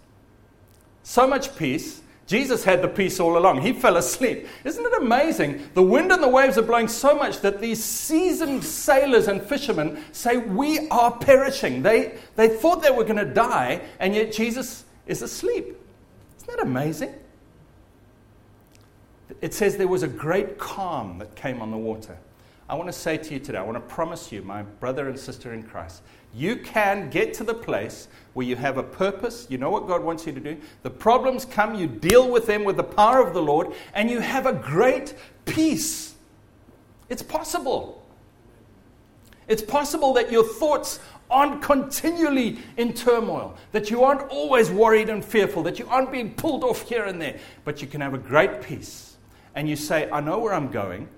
So 1.02 1.26
much 1.26 1.56
peace. 1.56 2.02
Jesus 2.26 2.64
had 2.64 2.80
the 2.80 2.88
peace 2.88 3.20
all 3.20 3.37
along. 3.37 3.61
He 3.61 3.73
fell 3.73 3.96
asleep. 3.96 4.46
Isn't 4.64 4.84
it 4.84 5.02
amazing? 5.02 5.68
The 5.75 5.82
wind 5.82 6.11
and 6.11 6.23
the 6.23 6.28
waves 6.28 6.56
are 6.56 6.62
blowing 6.62 6.88
so 6.88 7.14
much 7.14 7.40
that 7.40 7.61
these 7.61 7.82
seasoned 7.82 8.64
sailors 8.64 9.28
and 9.28 9.42
fishermen 9.42 10.02
say, 10.12 10.38
We 10.38 10.88
are 10.88 11.11
perishing. 11.11 11.82
They, 11.82 12.16
they 12.37 12.49
thought 12.49 12.82
they 12.82 12.90
were 12.90 13.04
going 13.04 13.16
to 13.16 13.26
die, 13.26 13.82
and 13.99 14.14
yet 14.14 14.32
Jesus 14.32 14.84
is 15.06 15.20
asleep. 15.20 15.76
Isn't 16.38 16.49
that 16.49 16.61
amazing? 16.61 17.14
It 19.40 19.54
says 19.54 19.76
there 19.76 19.88
was 19.88 20.02
a 20.02 20.09
great 20.09 20.59
calm 20.59 21.19
that 21.19 21.35
came 21.35 21.62
on 21.62 21.71
the 21.71 21.76
water. 21.76 22.16
I 22.69 22.75
want 22.75 22.88
to 22.88 22.93
say 22.93 23.19
to 23.19 23.35
you 23.35 23.40
today, 23.40 23.59
I 23.59 23.62
want 23.62 23.76
to 23.76 23.95
promise 23.95 24.33
you, 24.33 24.43
my 24.43 24.62
brother 24.62 25.09
and 25.09 25.19
sister 25.19 25.52
in 25.52 25.62
Christ, 25.62 26.02
you 26.35 26.57
can 26.57 27.11
get 27.11 27.35
to 27.35 27.45
the 27.45 27.54
place 27.54 28.09
where 28.33 28.47
you 28.47 28.57
have 28.57 28.78
a 28.78 28.83
purpose, 28.83 29.47
you 29.50 29.59
know 29.59 29.71
what 29.71 29.87
God 29.87 30.02
wants 30.02 30.26
you 30.26 30.33
to 30.33 30.40
do. 30.40 30.57
The 30.83 30.90
problems 30.90 31.45
come, 31.45 31.75
you 31.75 31.87
deal 31.87 32.31
with 32.31 32.47
them 32.47 32.64
with 32.64 32.76
the 32.76 32.85
power 32.85 33.25
of 33.25 33.35
the 33.35 33.43
Lord, 33.43 33.73
and 33.93 34.11
you 34.11 34.21
have 34.21 34.47
a 34.47 34.52
great 34.52 35.14
peace. 35.45 36.14
It's 37.09 37.23
possible. 37.23 38.02
It's 39.47 39.62
possible 39.62 40.14
that 40.14 40.33
your 40.33 40.45
thoughts 40.45 41.00
aren't 41.31 41.62
continually 41.62 42.59
in 42.76 42.95
turmoil, 42.95 43.57
that 43.73 43.90
you 43.90 44.04
aren't 44.04 44.23
always 44.31 44.71
worried 44.71 45.11
and 45.11 45.25
fearful, 45.25 45.62
that 45.64 45.78
you 45.78 45.87
aren't 45.88 46.11
being 46.11 46.33
pulled 46.33 46.64
off 46.64 46.88
here 46.88 47.04
and 47.04 47.21
there, 47.21 47.38
but 47.64 47.83
you 47.83 47.88
can 47.88 48.00
have 48.00 48.14
a 48.14 48.19
great 48.19 48.62
peace 48.62 49.13
and 49.54 49.68
you 49.68 49.76
say, 49.76 50.08
I 50.11 50.20
know 50.20 50.38
where 50.38 50.54
I'm 50.54 50.70
going, 50.70 51.08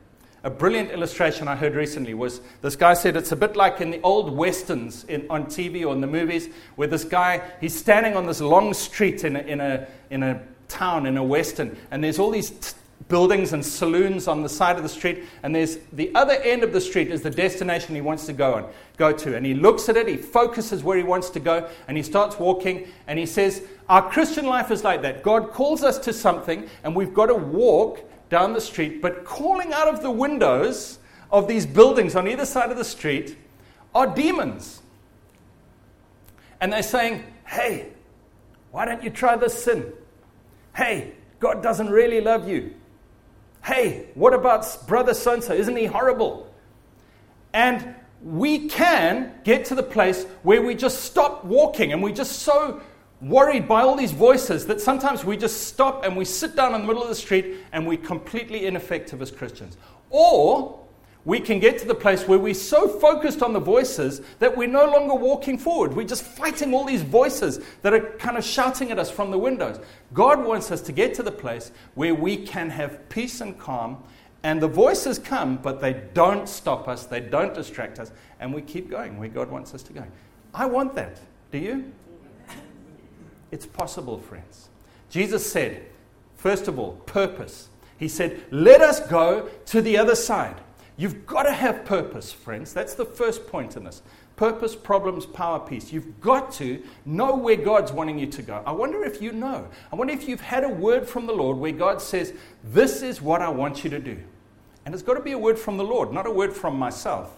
A 0.45 0.51
brilliant 0.51 0.93
illustration 0.93 1.49
I 1.49 1.57
heard 1.57 1.75
recently 1.75 2.15
was 2.15 2.41
this 2.63 2.77
guy 2.77 2.95
said 2.95 3.17
it's 3.17 3.33
a 3.33 3.37
bit 3.37 3.57
like 3.57 3.81
in 3.81 3.91
the 3.91 4.01
old 4.03 4.31
westerns 4.37 5.05
in, 5.05 5.27
on 5.29 5.47
TV 5.47 5.85
or 5.85 5.93
in 5.93 6.01
the 6.01 6.07
movies, 6.07 6.49
where 6.77 6.87
this 6.87 7.05
guy 7.05 7.43
he's 7.61 7.75
standing 7.75 8.17
on 8.17 8.27
this 8.27 8.41
long 8.41 8.73
street 8.73 9.25
in 9.25 9.35
a, 9.37 9.41
in 9.41 9.61
a, 9.61 9.87
in 10.11 10.23
a 10.23 10.41
town 10.69 11.07
in 11.07 11.17
a 11.17 11.25
western, 11.25 11.77
and 11.91 12.03
there's 12.03 12.19
all 12.19 12.31
these 12.31 12.51
t- 12.51 12.77
buildings 13.09 13.53
and 13.53 13.65
saloons 13.65 14.27
on 14.27 14.43
the 14.43 14.49
side 14.49 14.77
of 14.77 14.83
the 14.83 14.89
street, 14.89 15.25
and 15.43 15.55
there's 15.55 15.79
the 15.93 16.15
other 16.15 16.35
end 16.35 16.63
of 16.65 16.73
the 16.73 16.81
street 16.81 17.11
is 17.11 17.23
the 17.23 17.31
destination 17.31 17.95
he 17.95 18.01
wants 18.01 18.27
to 18.27 18.33
go 18.33 18.55
on, 18.55 18.69
go 18.97 19.13
to. 19.13 19.37
And 19.37 19.47
he 19.47 19.55
looks 19.55 19.89
at 19.89 19.97
it, 19.97 20.09
he 20.09 20.17
focuses 20.17 20.83
where 20.83 20.97
he 20.97 21.05
wants 21.05 21.31
to 21.31 21.41
go, 21.41 21.69
and 21.89 21.97
he 21.97 22.03
starts 22.03 22.39
walking, 22.39 22.89
and 23.07 23.19
he 23.19 23.27
says, 23.27 23.63
Our 23.89 24.09
Christian 24.11 24.47
life 24.47 24.71
is 24.71 24.83
like 24.83 25.03
that. 25.03 25.23
God 25.23 25.51
calls 25.51 25.83
us 25.83 25.99
to 26.01 26.13
something, 26.13 26.69
and 26.83 26.97
we've 26.97 27.15
got 27.15 27.27
to 27.27 27.35
walk 27.35 28.01
down 28.29 28.53
the 28.53 28.61
street, 28.61 29.01
but 29.01 29.25
calling 29.25 29.73
out 29.73 29.89
of 29.89 30.03
the 30.03 30.11
windows 30.11 30.99
of 31.31 31.49
these 31.49 31.67
buildings 31.67 32.15
on 32.17 32.29
either 32.29 32.47
side 32.47 32.71
of 32.71 32.77
the 32.77 32.85
street 32.85 33.37
are 33.95 34.07
demons. 34.07 34.83
And 36.61 36.73
they're 36.73 36.83
saying, 36.83 37.25
Hey, 37.45 37.93
why 38.71 38.85
don't 38.85 39.03
you 39.03 39.11
try 39.11 39.37
this 39.37 39.63
sin? 39.65 39.93
Hey, 40.75 41.15
God 41.39 41.63
doesn't 41.63 41.91
really 41.91 42.21
love 42.21 42.49
you. 42.49 42.75
Hey, 43.65 44.09
what 44.15 44.35
about 44.35 44.87
brother 44.87 45.15
so 45.15 45.41
so? 45.41 45.55
Isn't 45.55 45.77
he 45.77 45.87
horrible? 45.87 46.53
And 47.53 47.95
we 48.23 48.69
can 48.69 49.33
get 49.45 49.65
to 49.67 49.75
the 49.75 49.83
place 49.83 50.25
where 50.43 50.63
we 50.63 50.75
just 50.75 51.05
stop 51.05 51.45
walking 51.45 51.93
and 51.93 52.03
we 52.03 52.13
just 52.13 52.41
so 52.41 52.81
worried 53.29 53.67
by 53.67 53.83
all 53.83 53.97
these 53.97 54.13
voices 54.13 54.67
that 54.67 54.81
sometimes 54.81 55.25
we 55.25 55.37
just 55.37 55.67
stop 55.69 56.05
and 56.05 56.17
we 56.17 56.25
sit 56.25 56.55
down 56.55 56.75
in 56.75 56.83
the 56.83 56.87
middle 56.87 57.03
of 57.03 57.09
the 57.09 57.15
street 57.15 57.59
and 57.73 57.87
we're 57.87 57.97
completely 57.97 58.67
ineffective 58.67 59.21
as 59.21 59.31
Christians. 59.31 59.77
Or 60.11 60.81
we 61.25 61.41
can 61.41 61.59
get 61.59 61.77
to 61.79 61.87
the 61.87 61.95
place 61.95 62.29
where 62.29 62.39
we're 62.39 62.55
so 62.55 62.87
focused 62.87 63.43
on 63.43 63.53
the 63.53 63.59
voices 63.59 64.21
that 64.39 64.57
we're 64.57 64.69
no 64.69 64.87
longer 64.87 65.15
walking 65.15 65.59
forward. 65.59 65.93
We're 65.93 66.07
just 66.07 66.23
fighting 66.23 66.73
all 66.73 66.85
these 66.85 67.03
voices 67.03 67.59
that 67.83 67.93
are 67.93 68.13
kind 68.19 68.39
of 68.39 68.45
shouting 68.45 68.93
at 68.93 68.99
us 69.01 69.11
from 69.11 69.33
the 69.33 69.39
windows. 69.39 69.81
God 70.15 70.45
wants 70.45 70.71
us 70.71 70.81
to 70.83 70.93
get 70.93 71.15
to 71.15 71.25
the 71.25 71.33
place 71.33 71.73
where 71.97 72.15
we 72.15 72.37
can 72.37 72.71
have 72.71 73.09
peace 73.09 73.41
and 73.41 73.59
calm, 73.59 74.05
and 74.45 74.63
the 74.63 74.69
voices 74.69 75.19
come, 75.19 75.57
but 75.57 75.81
they 75.81 76.05
don't 76.15 76.49
stop 76.49 76.87
us, 76.87 77.07
they 77.07 77.19
don't 77.19 77.53
distract 77.53 77.99
us, 77.99 78.13
and 78.39 78.55
we 78.55 78.63
keep 78.63 78.89
going 78.89 79.19
where 79.19 79.29
God 79.29 79.51
wants 79.51 79.75
us 79.75 79.83
to 79.83 79.93
go. 79.93 80.05
I 80.55 80.67
want 80.67 80.95
that. 80.95 81.19
Do 81.51 81.59
you? 81.59 81.93
It's 83.57 83.65
possible, 83.65 84.19
friends. 84.19 84.69
Jesus 85.09 85.51
said, 85.51 85.87
first 86.35 86.69
of 86.69 86.79
all, 86.79 86.93
purpose. 87.07 87.71
He 87.97 88.07
said, 88.07 88.43
let 88.51 88.83
us 88.83 89.01
go 89.09 89.49
to 89.65 89.81
the 89.81 89.97
other 89.97 90.15
side. 90.15 90.57
You've 90.99 91.25
got 91.25 91.45
to 91.45 91.53
have 91.53 91.87
purpose, 91.87 92.31
friends. 92.31 92.75
That's 92.75 92.93
the 92.93 93.07
first 93.07 93.47
point 93.47 93.75
in 93.75 93.85
this. 93.85 94.03
Purpose, 94.37 94.77
problems, 94.77 95.25
power, 95.25 95.59
peace. 95.59 95.91
You've 95.91 96.21
got 96.21 96.53
to 96.53 96.83
know 97.07 97.35
where 97.35 97.57
God's 97.57 97.93
wanting 97.93 98.19
you 98.19 98.27
to 98.27 98.43
go. 98.43 98.63
I 98.67 98.73
wonder 98.73 99.03
if 99.05 99.23
you 99.23 99.33
know. 99.33 99.67
I 99.91 99.97
wonder 99.97 100.13
if 100.13 100.29
you've 100.29 100.43
had 100.43 100.63
a 100.63 100.69
word 100.69 101.09
from 101.09 101.25
the 101.25 101.33
Lord 101.33 101.57
where 101.57 101.73
God 101.73 102.03
says, 102.03 102.35
This 102.63 103.01
is 103.01 103.23
what 103.23 103.41
I 103.41 103.49
want 103.49 103.85
you 103.85 103.89
to 103.89 103.99
do. 103.99 104.19
And 104.85 104.93
it's 104.93 105.03
got 105.03 105.15
to 105.15 105.23
be 105.23 105.33
a 105.33 105.39
word 105.39 105.59
from 105.59 105.79
the 105.79 105.85
Lord, 105.85 106.13
not 106.13 106.27
a 106.27 106.31
word 106.31 106.53
from 106.53 106.79
myself. 106.79 107.35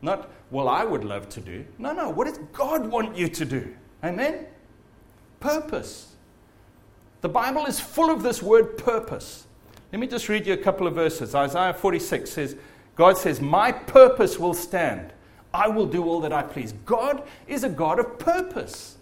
Not, 0.00 0.30
well, 0.50 0.70
I 0.70 0.84
would 0.84 1.04
love 1.04 1.28
to 1.28 1.42
do. 1.42 1.66
No, 1.76 1.92
no. 1.92 2.08
What 2.08 2.28
does 2.28 2.38
God 2.54 2.86
want 2.86 3.14
you 3.14 3.28
to 3.28 3.44
do? 3.44 3.74
Amen? 4.02 4.46
Purpose. 5.44 6.14
The 7.20 7.28
Bible 7.28 7.66
is 7.66 7.78
full 7.78 8.10
of 8.10 8.22
this 8.22 8.42
word 8.42 8.78
purpose. 8.78 9.46
Let 9.92 10.00
me 10.00 10.06
just 10.06 10.30
read 10.30 10.46
you 10.46 10.54
a 10.54 10.56
couple 10.56 10.86
of 10.86 10.94
verses. 10.94 11.34
Isaiah 11.34 11.74
46 11.74 12.30
says, 12.30 12.56
God 12.96 13.18
says, 13.18 13.42
My 13.42 13.70
purpose 13.70 14.38
will 14.38 14.54
stand. 14.54 15.12
I 15.52 15.68
will 15.68 15.86
do 15.86 16.04
all 16.04 16.20
that 16.22 16.32
I 16.32 16.42
please. 16.42 16.72
God 16.86 17.22
is 17.46 17.62
a 17.62 17.68
God 17.68 17.98
of 17.98 18.18
purpose. 18.18 18.96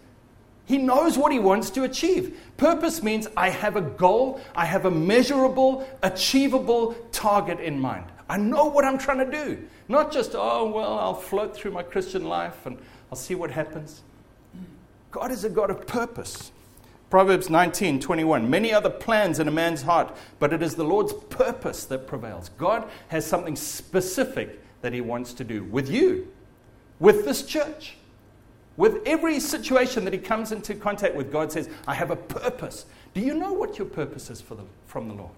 He 0.66 0.78
knows 0.78 1.16
what 1.16 1.32
he 1.32 1.38
wants 1.38 1.70
to 1.70 1.84
achieve. 1.84 2.38
Purpose 2.56 3.02
means 3.02 3.28
I 3.36 3.48
have 3.48 3.76
a 3.76 3.80
goal, 3.80 4.40
I 4.54 4.66
have 4.66 4.84
a 4.84 4.90
measurable, 4.90 5.88
achievable 6.02 6.94
target 7.12 7.60
in 7.60 7.78
mind. 7.78 8.06
I 8.28 8.36
know 8.36 8.66
what 8.66 8.84
I'm 8.84 8.98
trying 8.98 9.18
to 9.18 9.30
do. 9.30 9.62
Not 9.88 10.12
just, 10.12 10.32
oh, 10.34 10.70
well, 10.70 10.98
I'll 10.98 11.14
float 11.14 11.54
through 11.54 11.70
my 11.70 11.82
Christian 11.82 12.24
life 12.24 12.66
and 12.66 12.78
I'll 13.10 13.18
see 13.18 13.34
what 13.36 13.50
happens. 13.50 14.02
God 15.12 15.30
is 15.30 15.44
a 15.44 15.50
God 15.50 15.70
of 15.70 15.86
purpose. 15.86 16.50
Proverbs 17.10 17.50
19, 17.50 18.00
21. 18.00 18.48
Many 18.48 18.72
other 18.72 18.88
plans 18.88 19.38
in 19.38 19.46
a 19.46 19.50
man's 19.50 19.82
heart, 19.82 20.16
but 20.38 20.52
it 20.54 20.62
is 20.62 20.74
the 20.74 20.84
Lord's 20.84 21.12
purpose 21.12 21.84
that 21.84 22.06
prevails. 22.06 22.48
God 22.56 22.88
has 23.08 23.26
something 23.26 23.54
specific 23.54 24.58
that 24.80 24.94
He 24.94 25.02
wants 25.02 25.34
to 25.34 25.44
do 25.44 25.62
with 25.64 25.90
you, 25.90 26.32
with 26.98 27.26
this 27.26 27.44
church, 27.44 27.96
with 28.78 29.02
every 29.04 29.38
situation 29.38 30.04
that 30.04 30.14
He 30.14 30.18
comes 30.18 30.50
into 30.50 30.74
contact 30.74 31.14
with. 31.14 31.30
God 31.30 31.52
says, 31.52 31.68
I 31.86 31.94
have 31.94 32.10
a 32.10 32.16
purpose. 32.16 32.86
Do 33.12 33.20
you 33.20 33.34
know 33.34 33.52
what 33.52 33.78
your 33.78 33.88
purpose 33.88 34.30
is 34.30 34.40
the, 34.40 34.56
from 34.86 35.08
the 35.08 35.14
Lord? 35.14 35.32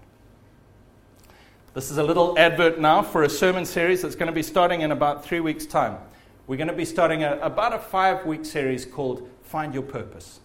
This 1.73 1.91
is 1.91 1.97
a 1.97 2.03
little 2.03 2.39
advert 2.39 2.79
now 2.79 3.01
for 3.01 3.23
a 3.23 3.29
sermon 3.29 3.65
series 3.65 4.01
that's 4.01 4.15
going 4.15 4.27
to 4.27 4.33
be 4.33 4.43
starting 4.43 4.79
in 4.79 4.93
about 4.93 5.25
three 5.25 5.41
weeks' 5.41 5.65
time. 5.65 5.97
We're 6.47 6.55
going 6.55 6.69
to 6.69 6.73
be 6.73 6.85
starting 6.85 7.23
a, 7.23 7.37
about 7.39 7.73
a 7.73 7.79
five 7.79 8.25
week 8.25 8.45
series 8.45 8.85
called 8.85 9.29
find 9.45 9.73
your 9.73 9.83
purpose. 9.83 10.39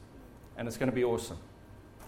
And 0.56 0.68
it's 0.68 0.76
going 0.76 0.90
to 0.90 0.94
be 0.94 1.04
awesome. 1.04 1.38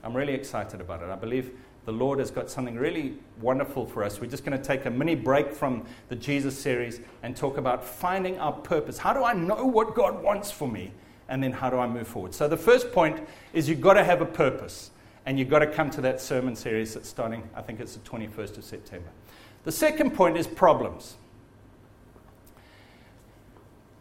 I'm 0.05 0.17
really 0.17 0.35
excited 0.35 0.81
about 0.81 1.03
it. 1.03 1.09
I 1.09 1.17
believe 1.17 1.53
the 1.85 1.93
Lord 1.93 2.19
has 2.19 2.31
got 2.31 2.49
something 2.49 2.77
really 2.77 3.15
wonderful 3.41 3.87
for 3.87 4.05
us. 4.05 4.21
We're 4.21 4.31
just 4.31 4.45
going 4.45 4.57
to 4.57 4.63
take 4.63 4.87
a 4.87 4.91
mini 4.91 5.15
break 5.15 5.53
from 5.53 5.85
the 6.09 6.17
Jesus 6.17 6.57
series 6.57 7.01
and 7.23 7.37
talk 7.37 7.57
about 7.57 7.85
finding 7.85 8.39
our 8.39 8.53
purpose. 8.53 8.99
How 8.99 9.13
do 9.13 9.25
I 9.25 9.33
know 9.33 9.65
what 9.65 9.95
God 9.95 10.23
wants 10.23 10.51
for 10.51 10.69
me? 10.69 10.93
And 11.29 11.43
then 11.43 11.53
how 11.53 11.71
do 11.71 11.79
I 11.79 11.89
move 11.89 12.07
forward? 12.07 12.35
So 12.35 12.47
the 12.47 12.57
first 12.57 12.93
point 12.93 13.27
is 13.53 13.69
you've 13.69 13.81
got 13.81 13.95
to 13.95 14.05
have 14.05 14.21
a 14.21 14.27
purpose. 14.27 14.91
And 15.25 15.39
you've 15.39 15.49
got 15.49 15.61
to 15.61 15.69
come 15.69 15.89
to 15.91 16.01
that 16.01 16.21
sermon 16.21 16.57
series 16.57 16.95
that's 16.95 17.09
starting, 17.09 17.49
I 17.55 17.63
think 17.63 17.81
it's 17.81 17.95
the 17.95 18.01
21st 18.09 18.59
of 18.59 18.65
September. 18.65 19.09
The 19.65 19.73
second 19.73 20.15
point 20.15 20.37
is 20.37 20.47
problems. 20.47 21.17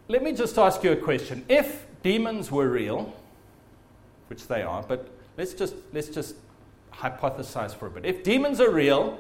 Let 0.08 0.24
me 0.24 0.34
just 0.34 0.58
ask 0.58 0.84
you 0.84 0.92
a 0.92 0.96
question. 0.96 1.46
If 1.48 1.86
demons 2.04 2.52
were 2.52 2.70
real, 2.70 3.14
which 4.28 4.48
they 4.48 4.62
are, 4.62 4.84
but 4.84 5.10
let's 5.38 5.54
just, 5.54 5.76
let's 5.94 6.10
just 6.10 6.36
hypothesize 6.94 7.76
for 7.76 7.88
a 7.88 7.90
bit. 7.90 8.06
If 8.06 8.24
demons 8.24 8.60
are 8.60 8.72
real 8.72 9.20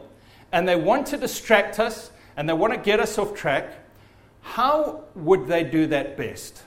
and 0.52 0.68
they 0.68 0.76
want 0.76 1.08
to 1.08 1.18
distract 1.18 1.80
us 1.80 2.12
and 2.38 2.48
they 2.48 2.54
want 2.54 2.74
to 2.74 2.80
get 2.80 3.00
us 3.00 3.18
off 3.18 3.34
track, 3.34 3.74
how 4.42 5.04
would 5.16 5.48
they 5.48 5.64
do 5.64 5.88
that 5.88 6.18
best? 6.18 6.64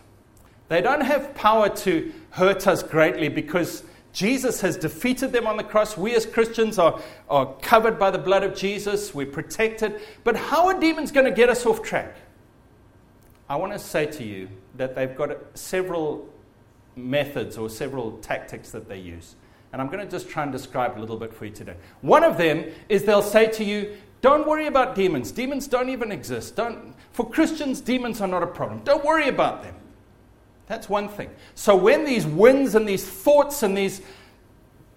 They 0.68 0.80
don't 0.80 1.02
have 1.02 1.34
power 1.34 1.68
to 1.68 2.12
hurt 2.30 2.66
us 2.66 2.82
greatly 2.82 3.28
because 3.28 3.84
Jesus 4.12 4.60
has 4.60 4.76
defeated 4.76 5.32
them 5.32 5.46
on 5.46 5.56
the 5.56 5.64
cross. 5.64 5.96
We 5.96 6.14
as 6.14 6.24
Christians 6.24 6.78
are, 6.78 7.00
are 7.28 7.52
covered 7.60 7.98
by 7.98 8.10
the 8.10 8.18
blood 8.18 8.44
of 8.44 8.54
Jesus, 8.54 9.14
we're 9.14 9.26
protected. 9.26 10.00
But 10.22 10.36
how 10.36 10.68
are 10.68 10.78
demons 10.78 11.10
going 11.10 11.26
to 11.26 11.32
get 11.32 11.48
us 11.48 11.66
off 11.66 11.82
track? 11.82 12.14
I 13.48 13.56
want 13.56 13.72
to 13.72 13.78
say 13.78 14.06
to 14.06 14.24
you 14.24 14.48
that 14.76 14.94
they've 14.94 15.16
got 15.16 15.36
several 15.54 16.28
methods 16.96 17.56
or 17.58 17.68
several 17.68 18.12
tactics 18.18 18.70
that 18.70 18.88
they 18.88 18.98
use. 18.98 19.36
And 19.72 19.82
I'm 19.82 19.88
going 19.88 20.04
to 20.04 20.10
just 20.10 20.28
try 20.28 20.44
and 20.44 20.52
describe 20.52 20.98
a 20.98 21.00
little 21.00 21.16
bit 21.16 21.34
for 21.34 21.46
you 21.46 21.50
today. 21.50 21.74
One 22.00 22.22
of 22.22 22.36
them 22.36 22.64
is 22.88 23.04
they'll 23.04 23.22
say 23.22 23.48
to 23.48 23.64
you, 23.64 23.96
Don't 24.20 24.46
worry 24.46 24.66
about 24.66 24.94
demons. 24.94 25.32
Demons 25.32 25.66
don't 25.66 25.88
even 25.88 26.12
exist. 26.12 26.54
Don't, 26.56 26.94
for 27.12 27.28
Christians, 27.28 27.80
demons 27.80 28.20
are 28.20 28.28
not 28.28 28.42
a 28.42 28.46
problem. 28.46 28.82
Don't 28.84 29.04
worry 29.04 29.28
about 29.28 29.62
them. 29.62 29.74
That's 30.66 30.88
one 30.88 31.08
thing. 31.08 31.30
So 31.54 31.76
when 31.76 32.04
these 32.04 32.26
winds 32.26 32.74
and 32.74 32.88
these 32.88 33.04
thoughts 33.04 33.62
and 33.62 33.76
these 33.76 34.00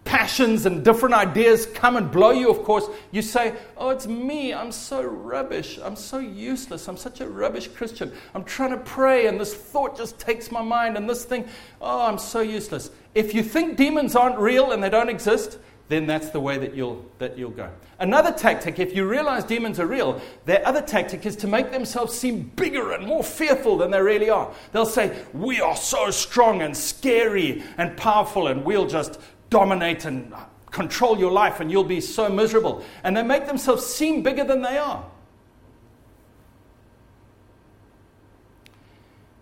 passions 0.08 0.66
and 0.66 0.86
different 0.86 1.14
ideas 1.14 1.66
come 1.66 1.98
and 1.98 2.10
blow 2.10 2.32
you, 2.32 2.50
of 2.50 2.64
course, 2.64 2.88
you 3.12 3.22
say, 3.22 3.54
Oh, 3.76 3.90
it's 3.90 4.08
me. 4.08 4.54
I'm 4.54 4.72
so 4.72 5.04
rubbish. 5.04 5.78
I'm 5.84 5.98
so 5.98 6.18
useless. 6.18 6.88
I'm 6.88 6.98
such 6.98 7.20
a 7.20 7.28
rubbish 7.28 7.68
Christian. 7.68 8.12
I'm 8.34 8.46
trying 8.46 8.72
to 8.72 8.78
pray, 8.78 9.28
and 9.28 9.40
this 9.40 9.54
thought 9.54 9.98
just 9.98 10.18
takes 10.18 10.50
my 10.50 10.62
mind, 10.62 10.96
and 10.96 11.10
this 11.10 11.26
thing, 11.26 11.46
oh, 11.82 12.08
I'm 12.08 12.18
so 12.18 12.40
useless. 12.40 12.90
If 13.14 13.34
you 13.36 13.44
think 13.44 13.78
demons 13.78 14.16
aren't 14.16 14.40
real 14.40 14.72
and 14.72 14.82
they 14.82 14.90
don't 14.90 15.10
exist, 15.10 15.60
then 15.90 16.06
that's 16.06 16.30
the 16.30 16.40
way 16.40 16.58
that 16.58 16.76
you'll, 16.76 17.06
that 17.18 17.38
you'll 17.38 17.50
go. 17.50 17.70
Another 18.00 18.32
tactic, 18.32 18.80
if 18.80 18.96
you 18.96 19.08
realize 19.08 19.44
demons 19.44 19.80
are 19.80 19.88
real, 19.88 20.22
their 20.46 20.66
other 20.68 20.82
tactic 20.82 21.26
is 21.26 21.36
to 21.38 21.48
make 21.48 21.72
themselves 21.72 22.14
seem 22.14 22.52
bigger 22.56 22.92
and 22.92 23.06
more 23.06 23.24
fearful 23.24 23.78
than 23.78 23.92
they 23.92 24.02
really 24.02 24.30
are. 24.30 24.52
They'll 24.72 24.86
say, 24.86 25.18
We 25.34 25.62
are 25.62 25.76
so 25.76 26.12
strong 26.12 26.62
and 26.62 26.76
scary 26.76 27.64
and 27.78 27.96
powerful, 27.98 28.48
and 28.48 28.66
we'll 28.66 28.88
just 28.88 29.20
dominate 29.50 30.06
and 30.06 30.34
control 30.72 31.18
your 31.18 31.32
life 31.32 31.60
and 31.60 31.72
you'll 31.72 31.84
be 31.84 32.02
so 32.02 32.30
miserable. 32.30 32.84
And 33.04 33.16
they 33.16 33.24
make 33.24 33.48
themselves 33.48 33.86
seem 33.86 34.24
bigger 34.24 34.44
than 34.44 34.62
they 34.62 34.78
are. 34.78 35.04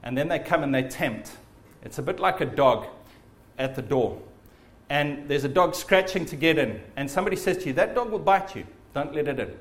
And 0.04 0.18
then 0.18 0.28
they 0.28 0.40
come 0.40 0.64
and 0.64 0.74
they 0.74 0.84
tempt. 0.84 1.32
It's 1.84 1.98
a 1.98 2.02
bit 2.02 2.20
like 2.20 2.40
a 2.42 2.46
dog 2.46 2.88
at 3.58 3.76
the 3.76 3.82
door. 3.82 4.22
And 4.90 5.28
there's 5.28 5.44
a 5.44 5.50
dog 5.50 5.74
scratching 5.74 6.26
to 6.28 6.36
get 6.36 6.60
in. 6.60 6.80
And 6.96 7.10
somebody 7.10 7.36
says 7.36 7.58
to 7.60 7.66
you, 7.68 7.74
That 7.74 7.96
dog 7.96 8.12
will 8.12 8.20
bite 8.20 8.56
you. 8.56 8.66
Don't 8.94 9.14
let 9.14 9.28
it 9.28 9.40
in. 9.40 9.52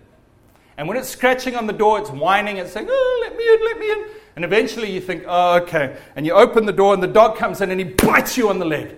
And 0.77 0.87
when 0.87 0.97
it's 0.97 1.09
scratching 1.09 1.57
on 1.57 1.67
the 1.67 1.73
door, 1.73 1.99
it's 1.99 2.11
whining 2.11 2.59
it's 2.59 2.73
saying, 2.73 2.89
Oh, 2.91 3.19
let 3.23 3.37
me 3.37 3.49
in, 3.49 3.65
let 3.65 3.79
me 3.79 3.91
in. 3.91 4.17
And 4.37 4.45
eventually 4.45 4.91
you 4.91 5.01
think, 5.01 5.25
Oh, 5.27 5.63
okay. 5.63 5.97
And 6.15 6.27
you 6.27 6.33
open 6.33 6.67
the 6.67 6.73
door 6.73 6.93
and 6.93 7.03
the 7.03 7.09
dog 7.09 7.37
comes 7.37 7.63
in 7.63 7.71
and 7.71 7.81
he 7.81 7.87
bites 7.87 8.37
you 8.37 8.51
on 8.51 8.59
the 8.59 8.67
leg. 8.67 8.97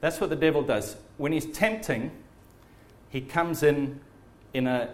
That's 0.00 0.20
what 0.20 0.30
the 0.30 0.36
devil 0.36 0.62
does. 0.62 0.96
When 1.16 1.32
he's 1.32 1.46
tempting, 1.46 2.10
he 3.10 3.20
comes 3.20 3.62
in 3.62 4.00
in 4.54 4.66
a, 4.66 4.88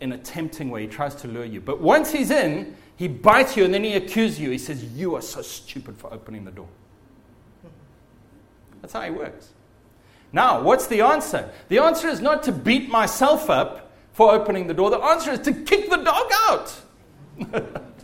in 0.00 0.12
a 0.12 0.18
tempting 0.18 0.70
way. 0.70 0.82
He 0.82 0.88
tries 0.88 1.14
to 1.16 1.28
lure 1.28 1.44
you. 1.44 1.60
But 1.60 1.80
once 1.80 2.12
he's 2.12 2.30
in, 2.30 2.76
he 2.96 3.08
bites 3.08 3.56
you 3.56 3.64
and 3.64 3.72
then 3.72 3.84
he 3.84 3.94
accuses 3.94 4.40
you. 4.40 4.50
He 4.50 4.58
says, 4.58 4.82
You 4.82 5.14
are 5.14 5.22
so 5.22 5.42
stupid 5.42 5.96
for 5.98 6.12
opening 6.12 6.44
the 6.44 6.50
door. 6.50 6.68
That's 8.80 8.92
how 8.92 9.02
he 9.02 9.10
works. 9.10 9.50
Now, 10.32 10.62
what's 10.62 10.86
the 10.86 11.00
answer? 11.00 11.50
The 11.68 11.78
answer 11.78 12.08
is 12.08 12.20
not 12.20 12.42
to 12.44 12.52
beat 12.52 12.88
myself 12.88 13.48
up 13.48 13.92
for 14.12 14.32
opening 14.32 14.66
the 14.66 14.74
door. 14.74 14.90
The 14.90 14.98
answer 14.98 15.30
is 15.30 15.40
to 15.40 15.52
kick 15.52 15.88
the 15.88 15.96
dog 15.98 16.30
out. 16.48 16.80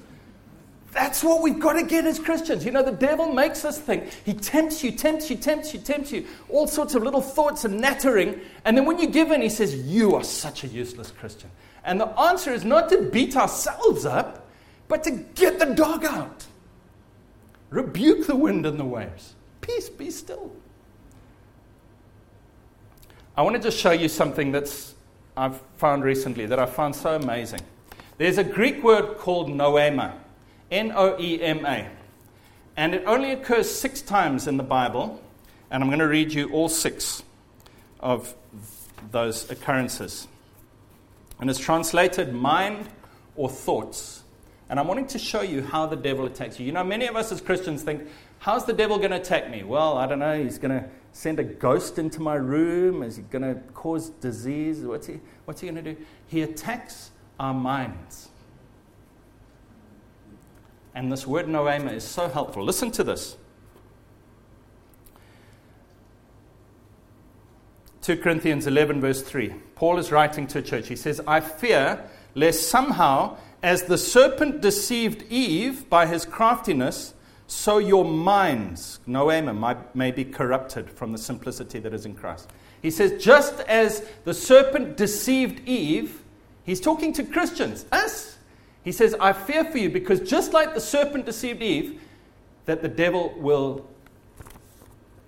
That's 0.93 1.25
what 1.25 1.41
we've 1.41 1.59
got 1.59 1.73
to 1.73 1.83
get 1.83 2.05
as 2.05 2.19
Christians. 2.19 2.67
You 2.67 2.71
know, 2.71 2.83
the 2.83 2.93
devil 2.93 3.33
makes 3.33 3.65
us 3.65 3.79
think. 3.79 4.13
He 4.25 4.35
tempts 4.35 4.85
you, 4.85 4.93
tempts 4.93 5.31
you, 5.31 5.37
tempts 5.37 5.73
you, 5.73 5.81
tempts 5.81 6.13
you. 6.13 6.27
All 6.51 6.67
sorts 6.67 6.95
of 6.95 7.03
little 7.03 7.23
thoughts 7.23 7.65
and 7.65 7.81
nattering. 7.81 8.39
And 8.67 8.77
then 8.77 8.85
when 8.85 8.99
you 8.99 9.09
give 9.09 9.31
in, 9.31 9.41
he 9.41 9.49
says, 9.49 9.75
You 9.75 10.15
are 10.15 10.23
such 10.23 10.65
a 10.65 10.67
useless 10.67 11.11
Christian. 11.11 11.51
And 11.83 11.99
the 11.99 12.09
answer 12.21 12.53
is 12.53 12.65
not 12.65 12.91
to 12.91 13.03
beat 13.11 13.37
ourselves 13.37 14.05
up, 14.05 14.47
but 14.87 15.03
to 15.05 15.11
get 15.11 15.59
the 15.59 15.75
dog 15.75 16.05
out. 16.05 16.47
Rebuke 17.71 18.27
the 18.27 18.37
wind 18.37 18.67
and 18.67 18.79
the 18.79 18.85
waves. 18.85 19.35
Peace, 19.63 19.89
be 19.89 20.11
still. 20.11 20.53
I 23.35 23.41
want 23.41 23.57
to 23.57 23.63
just 23.63 23.79
show 23.79 23.93
you 23.93 24.09
something 24.09 24.53
that's 24.53 24.95
I've 25.39 25.59
found 25.79 26.05
recently 26.05 26.45
that 26.47 26.59
I 26.59 26.67
found 26.67 26.95
so 26.95 27.15
amazing. 27.17 27.63
There's 28.19 28.37
a 28.37 28.45
Greek 28.45 28.85
word 28.85 29.17
called 29.17 29.49
noema. 29.49 30.13
N 30.73 30.91
O 30.95 31.17
E 31.21 31.41
M 31.41 31.65
A. 31.67 31.89
And 32.77 32.95
it 32.95 33.05
only 33.07 33.33
occurs 33.33 33.71
six 33.71 34.01
times 34.01 34.49
in 34.49 34.57
the 34.57 34.63
Bible, 34.63 35.23
and 35.71 35.83
I'm 35.83 35.91
going 35.91 36.01
to 36.01 36.09
read 36.09 36.33
you 36.33 36.51
all 36.51 36.71
six 36.71 37.23
of 38.01 38.35
those 39.11 39.51
occurrences. 39.51 40.27
And 41.39 41.51
it's 41.51 41.59
translated 41.59 42.33
mind 42.33 42.89
or 43.37 43.51
thoughts. 43.51 44.23
And 44.71 44.81
I'm 44.81 44.89
wanting 44.89 45.09
to 45.09 45.19
show 45.19 45.43
you 45.43 45.63
how 45.63 45.85
the 45.85 45.97
devil 45.97 46.25
attacks 46.25 46.59
you. 46.59 46.65
You 46.65 46.73
know, 46.73 46.85
many 46.85 47.07
of 47.07 47.15
us 47.15 47.31
as 47.31 47.43
Christians 47.43 47.83
think, 47.83 48.09
how's 48.39 48.65
the 48.65 48.73
devil 48.73 48.97
going 48.97 49.11
to 49.11 49.19
attack 49.19 49.51
me? 49.51 49.65
Well, 49.65 49.99
I 49.99 50.07
don't 50.07 50.21
know. 50.21 50.43
He's 50.43 50.57
going 50.59 50.71
to 50.71 50.89
send 51.13 51.39
a 51.39 51.45
ghost 51.45 51.99
into 51.99 52.23
my 52.23 52.37
room. 52.37 53.03
Is 53.03 53.17
he 53.17 53.23
going 53.23 53.43
to 53.43 53.61
cause 53.73 54.09
disease? 54.09 54.81
What's 54.81 55.07
he, 55.07 55.21
what's 55.45 55.61
he 55.61 55.69
going 55.69 55.85
to 55.85 55.95
do? 55.95 56.01
He 56.29 56.41
attacks 56.41 57.11
our 57.39 57.53
minds. 57.53 58.31
And 60.95 61.11
this 61.11 61.27
word 61.27 61.47
noema 61.47 61.93
is 61.93 62.05
so 62.05 62.29
helpful. 62.29 62.65
Listen 62.65 62.91
to 62.93 63.05
this. 63.05 63.37
2 68.03 68.17
Corinthians 68.17 68.67
11, 68.67 69.01
verse 69.01 69.23
3. 69.23 69.55
Paul 69.77 69.99
is 69.99 70.11
writing 70.11 70.47
to 70.49 70.59
a 70.59 70.63
church. 70.63 70.89
He 70.89 70.97
says, 70.97 71.21
I 71.27 71.41
fear 71.41 72.05
lest 72.35 72.69
somehow, 72.69 73.37
as 73.63 73.85
the 73.85 73.97
serpent 73.97 74.61
deceived 74.61 75.25
Eve 75.31 75.89
by 75.89 76.07
his 76.07 76.25
craftiness, 76.25 77.15
so 77.47 77.79
your 77.79 78.05
minds, 78.05 78.99
noema, 79.07 79.85
may 79.95 80.11
be 80.11 80.25
corrupted 80.25 80.91
from 80.91 81.13
the 81.13 81.19
simplicity 81.19 81.79
that 81.79 81.95
is 81.95 82.05
in 82.05 82.15
Christ. 82.15 82.51
He 82.81 82.91
says, 82.91 83.23
just 83.23 83.61
as 83.61 84.05
the 84.25 84.35
serpent 84.35 84.97
deceived 84.97 85.67
Eve, 85.69 86.23
he's 86.65 86.81
talking 86.81 87.13
to 87.13 87.23
Christians, 87.23 87.87
us. 87.93 88.32
He 88.85 88.93
says, 88.93 89.15
I 89.21 89.33
fear 89.33 89.65
for 89.65 89.79
you 89.79 89.91
because 89.91 90.21
just 90.21 90.53
like 90.53 90.75
the 90.75 90.81
serpent 90.81 91.27
deceived 91.27 91.63
Eve, 91.63 92.01
that 92.67 92.83
the 92.83 92.89
devil 92.89 93.35
will, 93.37 93.87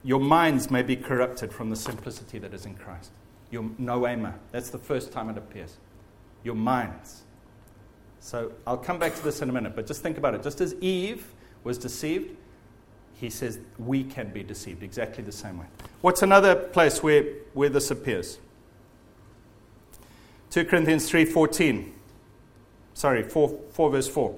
your 0.03 0.21
minds 0.21 0.71
may 0.71 0.83
be 0.83 0.97
corrupted 0.97 1.53
from 1.53 1.71
the 1.71 1.77
simplicity 1.77 2.39
that 2.39 2.53
is 2.53 2.67
in 2.67 2.75
Christ. 2.75 3.11
Your 3.51 3.65
noema. 3.81 4.35
That's 4.51 4.71
the 4.71 4.79
first 4.79 5.13
time 5.13 5.31
it 5.31 5.39
appears. 5.39 5.77
Your 6.43 6.55
minds. 6.57 7.23
So 8.21 8.53
I'll 8.67 8.77
come 8.77 8.99
back 8.99 9.15
to 9.15 9.23
this 9.23 9.43
in 9.43 9.51
a 9.51 9.53
minute, 9.53 9.77
but 9.77 9.87
just 9.87 10.03
think 10.03 10.19
about 10.19 10.35
it. 10.35 10.43
Just 10.43 10.61
as 10.61 10.75
Eve 10.81 11.27
was 11.63 11.79
deceived, 11.79 12.37
he 13.15 13.31
says 13.31 13.61
we 13.79 14.03
can 14.03 14.31
be 14.31 14.43
deceived 14.43 14.83
exactly 14.83 15.23
the 15.23 15.33
same 15.33 15.59
way. 15.59 15.67
What's 16.01 16.23
another 16.23 16.55
place 16.55 17.03
where, 17.03 17.25
where 17.53 17.69
this 17.69 17.91
appears? 17.91 18.39
2 20.51 20.65
Corinthians 20.67 21.11
3:14 21.11 21.94
sorry, 22.95 23.23
4, 23.23 23.61
4 23.71 23.91
verse 23.91 24.09
4. 24.09 24.35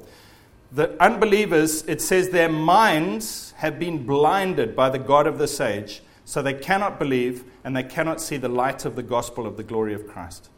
The 0.72 1.00
unbelievers, 1.02 1.84
it 1.84 2.02
says, 2.02 2.30
their 2.30 2.48
minds 2.48 3.54
have 3.58 3.78
been 3.78 4.04
blinded 4.04 4.74
by 4.74 4.90
the 4.90 4.98
God 4.98 5.26
of 5.26 5.38
this 5.38 5.60
age, 5.60 6.02
so 6.24 6.42
they 6.42 6.54
cannot 6.54 6.98
believe 6.98 7.44
and 7.62 7.76
they 7.76 7.84
cannot 7.84 8.20
see 8.20 8.36
the 8.36 8.48
light 8.48 8.84
of 8.84 8.96
the 8.96 9.02
gospel 9.02 9.46
of 9.46 9.56
the 9.56 9.62
glory 9.62 9.94
of 9.94 10.08
Christ. 10.08 10.50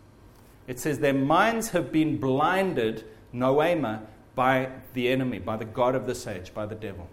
It 0.67 0.79
says 0.79 0.99
their 0.99 1.15
minds 1.15 1.71
have 1.71 1.93
been 1.93 2.19
blinded, 2.19 3.05
noema, 3.35 4.03
by 4.35 4.71
the 4.95 5.09
enemy, 5.09 5.39
by 5.39 5.57
the 5.57 5.65
God 5.65 5.95
of 5.95 6.07
this 6.07 6.27
age, 6.27 6.55
by 6.55 6.67
the 6.67 6.75
devil. 6.75 7.09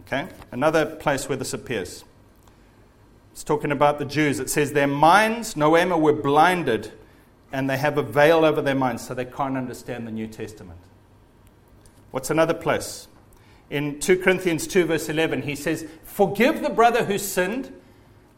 Okay? 0.00 0.28
Another 0.52 0.86
place 0.86 1.28
where 1.28 1.38
this 1.38 1.52
appears. 1.52 2.04
It's 3.32 3.44
talking 3.44 3.72
about 3.72 3.98
the 3.98 4.04
Jews. 4.04 4.40
It 4.40 4.50
says 4.50 4.72
their 4.72 4.86
minds, 4.86 5.54
noema, 5.54 6.00
were 6.00 6.12
blinded 6.12 6.92
and 7.52 7.68
they 7.70 7.76
have 7.76 7.98
a 7.98 8.02
veil 8.02 8.44
over 8.44 8.60
their 8.60 8.74
minds 8.74 9.06
so 9.06 9.14
they 9.14 9.24
can't 9.24 9.56
understand 9.56 10.06
the 10.06 10.10
New 10.10 10.26
Testament. 10.26 10.78
What's 12.10 12.30
another 12.30 12.54
place? 12.54 13.08
In 13.70 13.98
2 13.98 14.18
Corinthians 14.18 14.66
2, 14.66 14.86
verse 14.86 15.08
11, 15.08 15.42
he 15.42 15.56
says, 15.56 15.86
Forgive 16.04 16.62
the 16.62 16.70
brother 16.70 17.04
who 17.04 17.18
sinned, 17.18 17.72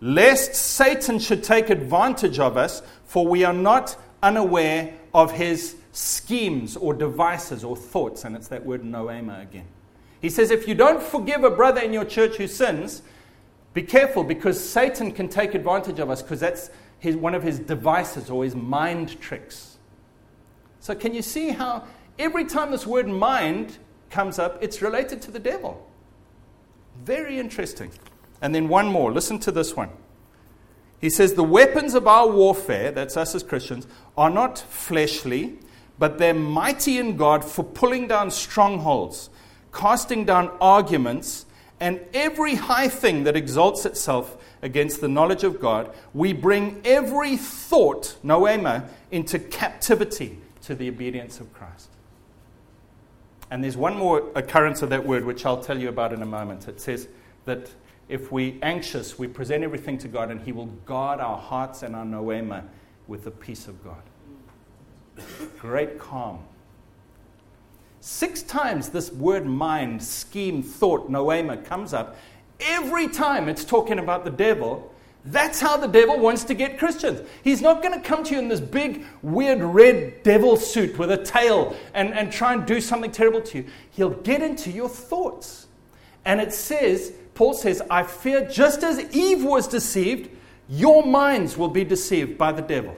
lest 0.01 0.55
Satan 0.55 1.19
should 1.19 1.45
take 1.45 1.71
advantage 1.71 2.39
of 2.39 2.57
us, 2.57 2.83
for 3.05 3.27
we 3.27 3.45
are 3.45 3.53
not 3.53 3.97
unaware 4.23 4.95
of 5.13 5.33
his 5.33 5.77
schemes 5.93 6.77
or 6.77 6.95
devices 6.95 7.65
or 7.65 7.77
thoughts. 7.77 8.25
And 8.25 8.37
it's 8.37 8.49
that 8.49 8.65
word 8.65 8.83
noema 8.83 9.43
again. 9.43 9.67
He 10.21 10.31
says, 10.31 10.51
If 10.51 10.67
you 10.67 10.75
don't 10.75 11.03
forgive 11.03 11.45
a 11.45 11.51
brother 11.51 11.81
in 11.81 11.93
your 11.93 12.05
church 12.05 12.37
who 12.37 12.47
sins, 12.47 13.03
be 13.75 13.83
careful 13.83 14.25
because 14.25 14.59
Satan 14.59 15.13
can 15.13 15.29
take 15.29 15.55
advantage 15.55 15.99
of 15.99 16.11
us 16.11 16.23
because 16.23 16.41
that's 16.41 16.71
his, 16.99 17.17
one 17.17 17.35
of 17.35 17.43
his 17.43 17.59
devices 17.59 18.31
or 18.31 18.45
his 18.45 18.55
mind 18.55 19.21
tricks. 19.21 19.79
So, 20.81 20.95
can 20.95 21.15
you 21.15 21.23
see 21.23 21.51
how 21.51 21.85
every 22.19 22.45
time 22.45 22.71
this 22.71 22.87
word 22.87 23.09
mind 23.09 23.79
comes 24.11 24.39
up, 24.39 24.59
it's 24.63 24.83
related 24.83 25.23
to 25.23 25.31
the 25.31 25.39
devil? 25.39 25.87
Very 27.05 27.39
interesting. 27.39 27.91
And 28.41 28.55
then 28.55 28.69
one 28.69 28.87
more. 28.87 29.13
Listen 29.13 29.39
to 29.41 29.53
this 29.53 29.77
one. 29.77 29.91
He 31.01 31.11
says, 31.11 31.35
The 31.35 31.45
weapons 31.45 31.95
of 31.95 32.07
our 32.07 32.29
warfare, 32.29 32.91
that's 32.91 33.17
us 33.17 33.35
as 33.35 33.43
Christians, 33.43 33.87
are 34.17 34.31
not 34.31 34.59
fleshly, 34.59 35.59
but 35.99 36.19
they're 36.19 36.35
mighty 36.35 36.99
in 36.99 37.17
God 37.17 37.45
for 37.45 37.65
pulling 37.65 38.09
down 38.09 38.31
strongholds, 38.31 39.31
casting 39.73 40.25
down 40.25 40.51
arguments, 40.61 41.47
and 41.81 42.01
every 42.13 42.57
high 42.57 42.89
thing 42.89 43.25
that 43.25 43.37
exalts 43.37 43.85
itself 43.87 44.37
against 44.63 45.01
the 45.01 45.09
knowledge 45.09 45.45
of 45.45 45.61
God, 45.61 45.95
we 46.15 46.33
bring 46.33 46.81
every 46.85 47.37
thought, 47.37 48.17
noema, 48.25 48.89
into 49.11 49.39
captivity 49.39 50.39
to 50.63 50.75
the 50.75 50.89
obedience 50.89 51.41
of 51.41 51.53
Christ. 51.53 51.89
And 53.51 53.65
there's 53.65 53.77
one 53.77 53.97
more 53.97 54.31
occurrence 54.35 54.83
of 54.83 54.91
that 54.91 55.07
word, 55.07 55.25
which 55.25 55.47
I'll 55.47 55.63
tell 55.63 55.79
you 55.79 55.89
about 55.89 56.13
in 56.13 56.23
a 56.23 56.27
moment. 56.27 56.69
It 56.69 56.81
says 56.81 57.09
that 57.47 57.71
if 58.09 58.31
we're 58.33 58.55
anxious, 58.63 59.19
we 59.19 59.27
present 59.27 59.65
everything 59.65 59.99
to 59.99 60.09
God, 60.09 60.31
and 60.31 60.41
He 60.41 60.53
will 60.53 60.67
guard 60.67 61.21
our 61.21 61.39
hearts 61.39 61.83
and 61.83 61.97
our 61.97 62.05
noema 62.05 62.65
with 63.07 63.25
the 63.25 63.31
peace 63.31 63.69
of 63.69 63.83
God. 63.85 64.03
Great 65.59 65.99
calm. 65.99 66.45
Six 68.01 68.43
times 68.43 68.91
this 68.91 69.13
word 69.13 69.45
mind, 69.45 70.03
scheme, 70.03 70.63
thought, 70.63 71.11
noema 71.11 71.65
comes 71.65 71.93
up, 71.93 72.17
Every 72.61 73.09
time 73.09 73.49
it's 73.49 73.65
talking 73.65 73.99
about 73.99 74.25
the 74.25 74.31
devil, 74.31 74.93
that's 75.25 75.61
how 75.61 75.77
the 75.77 75.87
devil 75.87 76.19
wants 76.19 76.45
to 76.45 76.55
get 76.55 76.79
Christians. 76.79 77.21
He's 77.45 77.61
not 77.61 77.83
going 77.83 77.95
to 77.95 78.01
come 78.01 78.25
to 78.25 78.35
you 78.35 78.39
in 78.39 78.49
this 78.49 78.61
big, 78.61 79.05
weird 79.23 79.63
red 79.63 80.23
devil 80.23 80.57
suit 80.57 80.99
with 80.99 81.11
a 81.11 81.23
tail 81.23 81.77
and, 81.95 82.15
and 82.15 82.33
try 82.33 82.55
and 82.55 82.67
do 82.67 82.81
something 82.81 83.11
terrible 83.11 83.43
to 83.43 83.59
you. 83.59 83.65
He'll 83.91 84.11
get 84.11 84.43
into 84.43 84.71
your 84.71 84.89
thoughts. 84.89 85.67
And 86.25 86.41
it 86.41 86.53
says, 86.53 87.13
Paul 87.35 87.55
says, 87.55 87.83
I 87.91 88.03
fear 88.05 88.49
just 88.49 88.83
as 88.83 88.99
Eve 89.15 89.45
was 89.45 89.69
deceived, 89.69 90.31
your 90.69 91.05
minds 91.05 91.57
will 91.57 91.69
be 91.69 91.85
deceived 91.85 92.39
by 92.39 92.53
the 92.53 92.63
devil. 92.63 92.97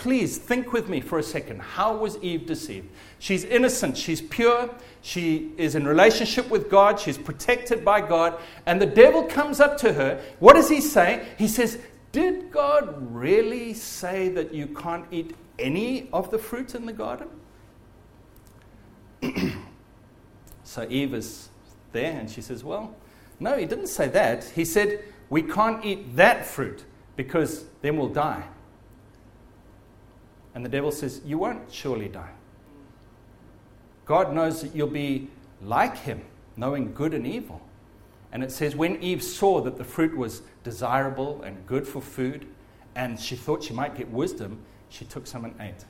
Please 0.00 0.38
think 0.38 0.72
with 0.72 0.88
me 0.88 1.02
for 1.02 1.18
a 1.18 1.22
second. 1.22 1.60
How 1.60 1.94
was 1.94 2.16
Eve 2.22 2.46
deceived? 2.46 2.88
She's 3.18 3.44
innocent, 3.44 3.98
she's 3.98 4.22
pure, 4.22 4.70
she 5.02 5.52
is 5.58 5.74
in 5.74 5.86
relationship 5.86 6.48
with 6.48 6.70
God, 6.70 6.98
she's 6.98 7.18
protected 7.18 7.84
by 7.84 8.00
God, 8.00 8.40
and 8.64 8.80
the 8.80 8.86
devil 8.86 9.24
comes 9.24 9.60
up 9.60 9.76
to 9.76 9.92
her. 9.92 10.18
What 10.38 10.54
does 10.54 10.70
he 10.70 10.80
say? 10.80 11.26
He 11.36 11.46
says, 11.46 11.78
Did 12.12 12.50
God 12.50 13.12
really 13.14 13.74
say 13.74 14.30
that 14.30 14.54
you 14.54 14.68
can't 14.68 15.04
eat 15.10 15.36
any 15.58 16.08
of 16.14 16.30
the 16.30 16.38
fruit 16.38 16.74
in 16.74 16.86
the 16.86 16.94
garden? 16.94 17.28
so 20.64 20.86
Eve 20.88 21.12
is 21.12 21.50
there 21.92 22.18
and 22.18 22.30
she 22.30 22.40
says, 22.40 22.64
Well, 22.64 22.94
no, 23.38 23.58
he 23.58 23.66
didn't 23.66 23.88
say 23.88 24.08
that. 24.08 24.44
He 24.44 24.64
said, 24.64 25.04
We 25.28 25.42
can't 25.42 25.84
eat 25.84 26.16
that 26.16 26.46
fruit 26.46 26.86
because 27.16 27.66
then 27.82 27.98
we'll 27.98 28.08
die. 28.08 28.46
And 30.54 30.64
the 30.64 30.68
devil 30.68 30.90
says, 30.90 31.20
You 31.24 31.38
won't 31.38 31.72
surely 31.72 32.08
die. 32.08 32.30
God 34.06 34.34
knows 34.34 34.62
that 34.62 34.74
you'll 34.74 34.88
be 34.88 35.28
like 35.62 35.96
him, 35.96 36.20
knowing 36.56 36.92
good 36.92 37.14
and 37.14 37.26
evil. 37.26 37.60
And 38.32 38.42
it 38.42 38.52
says, 38.52 38.76
when 38.76 39.02
Eve 39.02 39.22
saw 39.22 39.60
that 39.62 39.76
the 39.76 39.84
fruit 39.84 40.16
was 40.16 40.42
desirable 40.62 41.42
and 41.42 41.66
good 41.66 41.86
for 41.86 42.00
food, 42.00 42.46
and 42.94 43.18
she 43.18 43.36
thought 43.36 43.62
she 43.62 43.72
might 43.72 43.96
get 43.96 44.08
wisdom, 44.10 44.60
she 44.88 45.04
took 45.04 45.26
some 45.26 45.44
and 45.44 45.54
ate. 45.60 45.84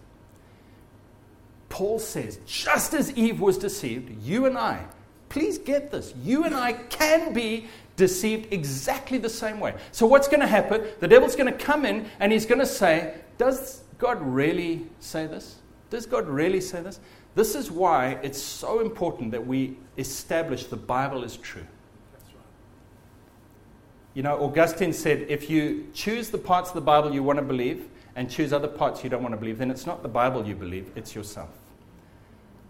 Paul 1.69 1.99
says, 1.99 2.41
just 2.47 2.95
as 2.95 3.13
Eve 3.17 3.41
was 3.41 3.57
deceived, 3.57 4.23
you 4.23 4.47
and 4.47 4.59
I, 4.59 4.85
please 5.29 5.59
get 5.59 5.91
this, 5.91 6.13
you 6.23 6.45
and 6.45 6.55
I 6.55 6.73
can 6.75 7.33
be 7.33 7.69
deceived 7.97 8.53
exactly 8.53 9.19
the 9.19 9.29
same 9.29 9.61
way. 9.61 9.75
So, 9.93 10.07
what's 10.07 10.27
going 10.27 10.41
to 10.41 10.47
happen? 10.47 10.85
The 11.01 11.09
devil's 11.09 11.37
going 11.37 11.53
to 11.53 11.59
come 11.59 11.85
in 11.85 12.07
and 12.19 12.33
he's 12.33 12.47
going 12.47 12.59
to 12.59 12.67
say, 12.67 13.15
Does 13.39 13.83
God 14.01 14.21
really 14.23 14.87
say 14.99 15.27
this? 15.27 15.57
Does 15.91 16.07
God 16.07 16.27
really 16.27 16.61
say 16.61 16.83
this? 16.83 16.99
This 17.35 17.55
is 17.55 17.71
why 17.71 18.19
it's 18.23 18.41
so 18.41 18.81
important 18.81 19.31
that 19.33 19.47
we 19.47 19.77
establish 19.99 20.67
the 20.67 20.77
Bible 20.77 21.23
is 21.23 21.37
true. 21.37 21.67
Right. 22.13 22.43
You 24.15 24.23
know, 24.23 24.43
Augustine 24.43 24.93
said 24.93 25.27
if 25.29 25.51
you 25.51 25.87
choose 25.93 26.31
the 26.31 26.39
parts 26.39 26.71
of 26.71 26.75
the 26.75 26.81
Bible 26.81 27.13
you 27.13 27.23
want 27.23 27.39
to 27.39 27.45
believe 27.45 27.89
and 28.17 28.29
choose 28.29 28.53
other 28.53 28.69
parts 28.69 29.05
you 29.05 29.11
don't 29.11 29.23
want 29.23 29.35
to 29.35 29.39
believe, 29.39 29.59
then 29.59 29.71
it's 29.71 29.87
not 29.87 30.03
the 30.03 30.09
Bible 30.09 30.47
you 30.47 30.55
believe, 30.55 30.91
it's 30.97 31.15
yourself. 31.15 31.51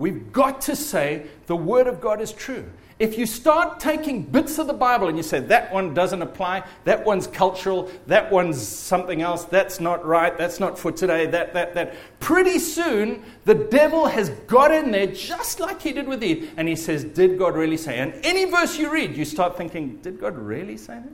We've 0.00 0.32
got 0.32 0.62
to 0.62 0.74
say 0.74 1.26
the 1.46 1.54
Word 1.54 1.86
of 1.86 2.00
God 2.00 2.22
is 2.22 2.32
true. 2.32 2.64
If 2.98 3.18
you 3.18 3.26
start 3.26 3.78
taking 3.78 4.22
bits 4.22 4.58
of 4.58 4.66
the 4.66 4.72
Bible 4.72 5.08
and 5.08 5.16
you 5.18 5.22
say 5.22 5.40
that 5.40 5.70
one 5.70 5.92
doesn't 5.92 6.22
apply, 6.22 6.64
that 6.84 7.04
one's 7.04 7.26
cultural, 7.26 7.90
that 8.06 8.32
one's 8.32 8.66
something 8.66 9.20
else, 9.20 9.44
that's 9.44 9.78
not 9.78 10.04
right, 10.06 10.36
that's 10.38 10.58
not 10.58 10.78
for 10.78 10.90
today, 10.90 11.26
that, 11.26 11.52
that, 11.52 11.74
that, 11.74 11.96
pretty 12.18 12.58
soon 12.58 13.22
the 13.44 13.54
devil 13.54 14.06
has 14.06 14.30
got 14.46 14.72
in 14.72 14.90
there 14.90 15.06
just 15.06 15.60
like 15.60 15.82
he 15.82 15.92
did 15.92 16.08
with 16.08 16.24
Eve 16.24 16.50
and 16.56 16.66
he 16.66 16.76
says, 16.76 17.04
Did 17.04 17.38
God 17.38 17.54
really 17.54 17.76
say? 17.76 17.98
And 17.98 18.14
any 18.22 18.46
verse 18.46 18.78
you 18.78 18.90
read, 18.90 19.14
you 19.14 19.26
start 19.26 19.54
thinking, 19.54 19.96
Did 19.98 20.18
God 20.18 20.38
really 20.38 20.78
say 20.78 20.94
that? 20.94 21.12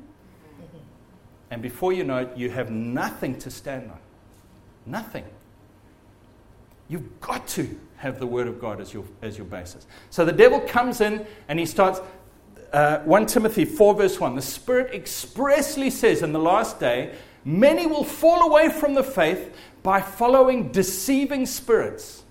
And 1.51 1.61
before 1.61 1.92
you 1.92 2.05
know 2.05 2.18
it, 2.18 2.37
you 2.37 2.51
have 2.51 2.70
nothing 2.70 3.37
to 3.40 3.51
stand 3.51 3.90
on. 3.90 3.99
Nothing. 4.87 5.25
You've 6.88 7.20
got 7.20 7.46
to 7.49 7.79
have 7.96 8.18
the 8.18 8.27
Word 8.27 8.46
of 8.46 8.61
God 8.61 8.81
as 8.81 8.92
your, 8.92 9.05
as 9.22 9.37
your 9.37 9.46
basis. 9.46 9.87
So 10.11 10.25
the 10.25 10.33
devil 10.33 10.61
comes 10.61 11.01
in 11.01 11.27
and 11.49 11.59
he 11.59 11.66
starts. 11.66 12.01
Uh, 12.72 12.99
1 13.01 13.27
Timothy 13.27 13.64
4, 13.64 13.94
verse 13.94 14.20
1 14.20 14.35
the 14.35 14.42
Spirit 14.42 14.92
expressly 14.92 15.88
says 15.88 16.22
in 16.22 16.33
the 16.33 16.38
last 16.38 16.81
day, 16.81 17.14
many 17.44 17.87
will 17.87 18.05
fall 18.05 18.42
away 18.42 18.68
from 18.68 18.94
the 18.94 19.05
faith 19.05 19.57
by 19.83 20.01
following 20.01 20.72
deceiving 20.72 21.46
spirits. 21.46 22.25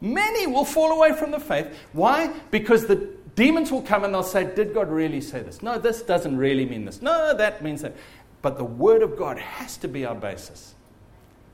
Many 0.00 0.46
will 0.46 0.64
fall 0.64 0.92
away 0.92 1.12
from 1.12 1.30
the 1.30 1.38
faith. 1.38 1.76
Why? 1.92 2.32
Because 2.50 2.86
the 2.86 3.10
demons 3.36 3.70
will 3.70 3.82
come 3.82 4.04
and 4.04 4.12
they'll 4.12 4.22
say, 4.22 4.52
Did 4.54 4.74
God 4.74 4.90
really 4.90 5.20
say 5.20 5.42
this? 5.42 5.62
No, 5.62 5.78
this 5.78 6.02
doesn't 6.02 6.36
really 6.36 6.64
mean 6.64 6.84
this. 6.84 7.02
No, 7.02 7.36
that 7.36 7.62
means 7.62 7.82
that. 7.82 7.94
But 8.42 8.58
the 8.58 8.64
Word 8.64 9.02
of 9.02 9.16
God 9.16 9.38
has 9.38 9.76
to 9.78 9.88
be 9.88 10.04
our 10.04 10.14
basis. 10.14 10.74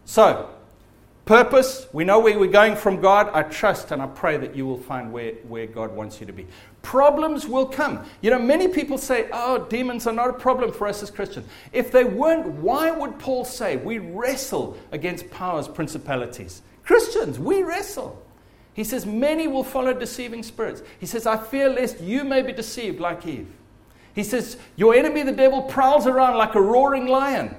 So, 0.07 0.49
purpose, 1.29 1.87
we 1.93 2.05
know 2.05 2.19
where 2.19 2.39
we're 2.39 2.51
going 2.51 2.75
from 2.75 3.03
God. 3.03 3.29
I 3.35 3.43
trust 3.43 3.93
and 3.93 4.01
I 4.01 4.07
pray 4.07 4.39
that 4.39 4.57
you 4.57 4.67
will 4.67 4.79
find 4.79 5.13
where, 5.13 5.35
where 5.47 5.67
God 5.67 5.95
wants 5.95 6.21
you 6.21 6.27
to 6.27 6.33
be. 6.33 6.47
Problems 6.81 7.47
will 7.47 7.67
come. 7.67 8.03
You 8.23 8.31
know, 8.31 8.39
many 8.39 8.67
people 8.67 8.97
say, 8.97 9.29
oh, 9.31 9.67
demons 9.67 10.07
are 10.07 10.13
not 10.15 10.31
a 10.31 10.33
problem 10.33 10.73
for 10.73 10.89
us 10.89 11.03
as 11.03 11.11
Christians. 11.11 11.47
If 11.71 11.93
they 11.93 12.05
weren't, 12.05 12.47
why 12.47 12.91
would 12.91 13.19
Paul 13.19 13.45
say 13.45 13.77
we 13.77 13.99
wrestle 13.99 14.79
against 14.91 15.31
powers, 15.31 15.69
principalities? 15.69 16.63
Christians, 16.83 17.39
we 17.39 17.63
wrestle. 17.63 18.23
He 18.73 18.83
says, 18.83 19.05
Many 19.05 19.49
will 19.49 19.65
follow 19.65 19.93
deceiving 19.93 20.43
spirits. 20.43 20.83
He 20.99 21.05
says, 21.05 21.27
I 21.27 21.37
fear 21.37 21.69
lest 21.69 22.01
you 22.01 22.25
may 22.25 22.41
be 22.41 22.53
deceived 22.53 23.01
like 23.01 23.27
Eve. 23.27 23.49
He 24.15 24.25
says, 24.25 24.57
Your 24.77 24.95
enemy, 24.95 25.25
the 25.25 25.33
devil, 25.33 25.63
prowls 25.63 26.07
around 26.07 26.39
like 26.39 26.55
a 26.55 26.61
roaring 26.61 27.07
lion. 27.07 27.55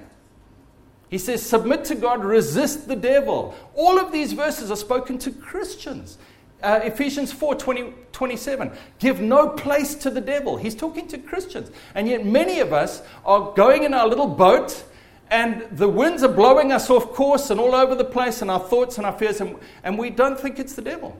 He 1.10 1.18
says, 1.18 1.44
Submit 1.44 1.84
to 1.86 1.94
God, 1.94 2.24
resist 2.24 2.88
the 2.88 2.96
devil. 2.96 3.54
All 3.74 3.98
of 3.98 4.12
these 4.12 4.32
verses 4.32 4.70
are 4.70 4.76
spoken 4.76 5.18
to 5.18 5.30
Christians. 5.30 6.16
Uh, 6.62 6.80
Ephesians 6.82 7.32
4 7.32 7.56
20, 7.56 7.92
27. 8.12 8.70
Give 8.98 9.20
no 9.20 9.48
place 9.48 9.94
to 9.96 10.10
the 10.10 10.20
devil. 10.20 10.56
He's 10.56 10.74
talking 10.74 11.08
to 11.08 11.18
Christians. 11.18 11.70
And 11.94 12.08
yet, 12.08 12.24
many 12.24 12.60
of 12.60 12.72
us 12.72 13.02
are 13.24 13.52
going 13.54 13.82
in 13.82 13.92
our 13.92 14.06
little 14.06 14.28
boat 14.28 14.84
and 15.30 15.66
the 15.70 15.88
winds 15.88 16.24
are 16.24 16.28
blowing 16.28 16.72
us 16.72 16.90
off 16.90 17.12
course 17.12 17.50
and 17.50 17.60
all 17.60 17.74
over 17.74 17.94
the 17.94 18.04
place, 18.04 18.42
and 18.42 18.50
our 18.50 18.58
thoughts 18.58 18.96
and 18.96 19.06
our 19.06 19.16
fears, 19.16 19.40
and, 19.40 19.56
and 19.84 19.96
we 19.96 20.10
don't 20.10 20.38
think 20.38 20.58
it's 20.58 20.74
the 20.74 20.82
devil. 20.82 21.16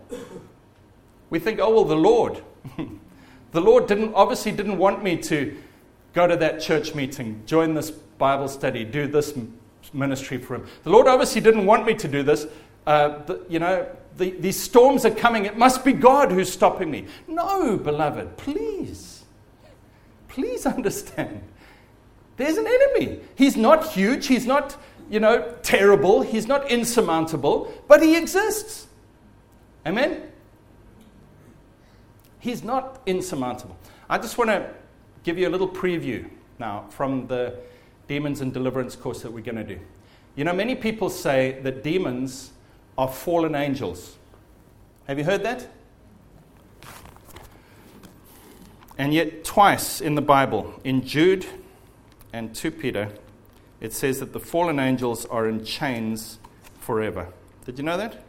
We 1.31 1.39
think, 1.39 1.61
oh, 1.61 1.73
well, 1.73 1.85
the 1.85 1.95
Lord. 1.95 2.43
the 3.53 3.61
Lord 3.61 3.87
didn't, 3.87 4.13
obviously 4.15 4.51
didn't 4.51 4.79
want 4.79 5.05
me 5.05 5.17
to 5.19 5.57
go 6.13 6.27
to 6.27 6.37
that 6.37 6.61
church 6.61 6.93
meeting, 6.93 7.41
join 7.47 7.75
this 7.75 7.93
Bible 7.93 8.49
study, 8.49 8.85
do 8.85 9.07
this 9.07 9.33
ministry 9.93 10.39
for 10.39 10.57
Him. 10.57 10.67
The 10.85 10.91
Lord 10.91 11.07
obviously 11.07 11.41
didn't 11.41 11.67
want 11.67 11.87
me 11.87 11.95
to 11.95 12.09
do 12.09 12.23
this. 12.23 12.47
Uh, 12.87 13.21
you 13.49 13.59
know, 13.59 13.87
the, 14.17 14.31
these 14.31 14.61
storms 14.61 15.05
are 15.05 15.11
coming. 15.11 15.45
It 15.45 15.57
must 15.57 15.85
be 15.85 15.93
God 15.93 16.31
who's 16.33 16.53
stopping 16.53 16.91
me. 16.91 17.07
No, 17.27 17.77
beloved, 17.77 18.37
please. 18.37 19.25
Please 20.29 20.67
understand. 20.77 21.43
There's 22.37 22.57
an 22.57 22.67
enemy. 22.67 23.21
He's 23.35 23.57
not 23.57 23.93
huge, 23.93 24.27
he's 24.27 24.47
not, 24.47 24.77
you 25.11 25.21
know, 25.21 25.55
terrible, 25.63 26.23
he's 26.23 26.47
not 26.47 26.71
insurmountable, 26.71 27.73
but 27.87 28.03
he 28.03 28.17
exists. 28.17 28.87
Amen? 29.87 30.23
He's 32.39 32.65
not 32.65 33.03
insurmountable. 33.05 33.77
I 34.09 34.17
just 34.19 34.39
want 34.39 34.49
to 34.51 34.71
give 35.23 35.39
you 35.39 35.49
a 35.49 35.51
little 35.51 35.69
preview 35.69 36.29
now 36.59 36.87
from 36.89 37.27
the 37.27 37.59
demons 38.11 38.41
and 38.41 38.53
deliverance 38.53 38.97
course 38.97 39.23
that 39.23 39.33
we're 39.33 39.41
going 39.41 39.55
to 39.55 39.63
do. 39.63 39.79
You 40.35 40.43
know, 40.43 40.53
many 40.53 40.75
people 40.75 41.09
say 41.09 41.61
that 41.63 41.85
demons 41.85 42.51
are 42.99 43.07
fallen 43.07 43.55
angels. 43.55 44.17
Have 45.07 45.17
you 45.17 45.23
heard 45.23 45.45
that? 45.45 45.69
And 48.99 49.15
yet, 49.15 49.45
twice 49.45 50.01
in 50.01 50.17
the 50.17 50.23
Bible, 50.23 50.75
in 50.83 51.07
Jude 51.07 51.47
and 52.33 52.53
2 52.53 52.73
Peter, 52.73 53.13
it 53.81 53.93
says 53.93 54.19
that 54.19 54.33
the 54.33 54.41
fallen 54.41 54.81
angels 54.81 55.25
are 55.27 55.49
in 55.49 55.65
chains 55.65 56.41
forever. 56.81 57.29
Did 57.65 57.79
you 57.79 57.85
know 57.85 57.97
that? 57.97 58.25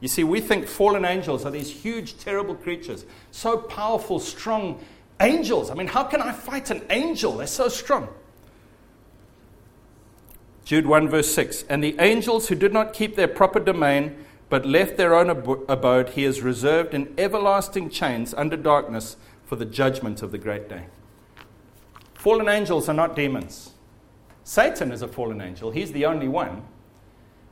You 0.00 0.06
see, 0.06 0.22
we 0.22 0.40
think 0.40 0.68
fallen 0.68 1.04
angels 1.04 1.44
are 1.44 1.50
these 1.50 1.70
huge, 1.72 2.16
terrible 2.18 2.54
creatures, 2.54 3.06
so 3.32 3.58
powerful, 3.58 4.20
strong 4.20 4.78
angels. 5.20 5.70
I 5.70 5.74
mean, 5.74 5.86
how 5.86 6.04
can 6.04 6.20
I 6.20 6.32
fight 6.32 6.70
an 6.70 6.82
angel? 6.90 7.36
They're 7.36 7.46
so 7.46 7.68
strong. 7.68 8.08
Jude 10.64 10.86
1, 10.86 11.08
verse 11.08 11.32
6 11.34 11.64
And 11.68 11.82
the 11.82 11.96
angels 11.98 12.48
who 12.48 12.54
did 12.54 12.72
not 12.72 12.92
keep 12.92 13.16
their 13.16 13.28
proper 13.28 13.60
domain, 13.60 14.16
but 14.48 14.66
left 14.66 14.96
their 14.96 15.14
own 15.14 15.30
abode, 15.30 16.10
he 16.10 16.22
has 16.24 16.40
reserved 16.40 16.94
in 16.94 17.12
everlasting 17.18 17.90
chains 17.90 18.34
under 18.34 18.56
darkness 18.56 19.16
for 19.44 19.56
the 19.56 19.64
judgment 19.64 20.22
of 20.22 20.32
the 20.32 20.38
great 20.38 20.68
day. 20.68 20.86
Fallen 22.14 22.48
angels 22.48 22.88
are 22.88 22.94
not 22.94 23.16
demons. 23.16 23.72
Satan 24.44 24.92
is 24.92 25.02
a 25.02 25.08
fallen 25.08 25.40
angel, 25.40 25.70
he's 25.70 25.92
the 25.92 26.06
only 26.06 26.28
one. 26.28 26.62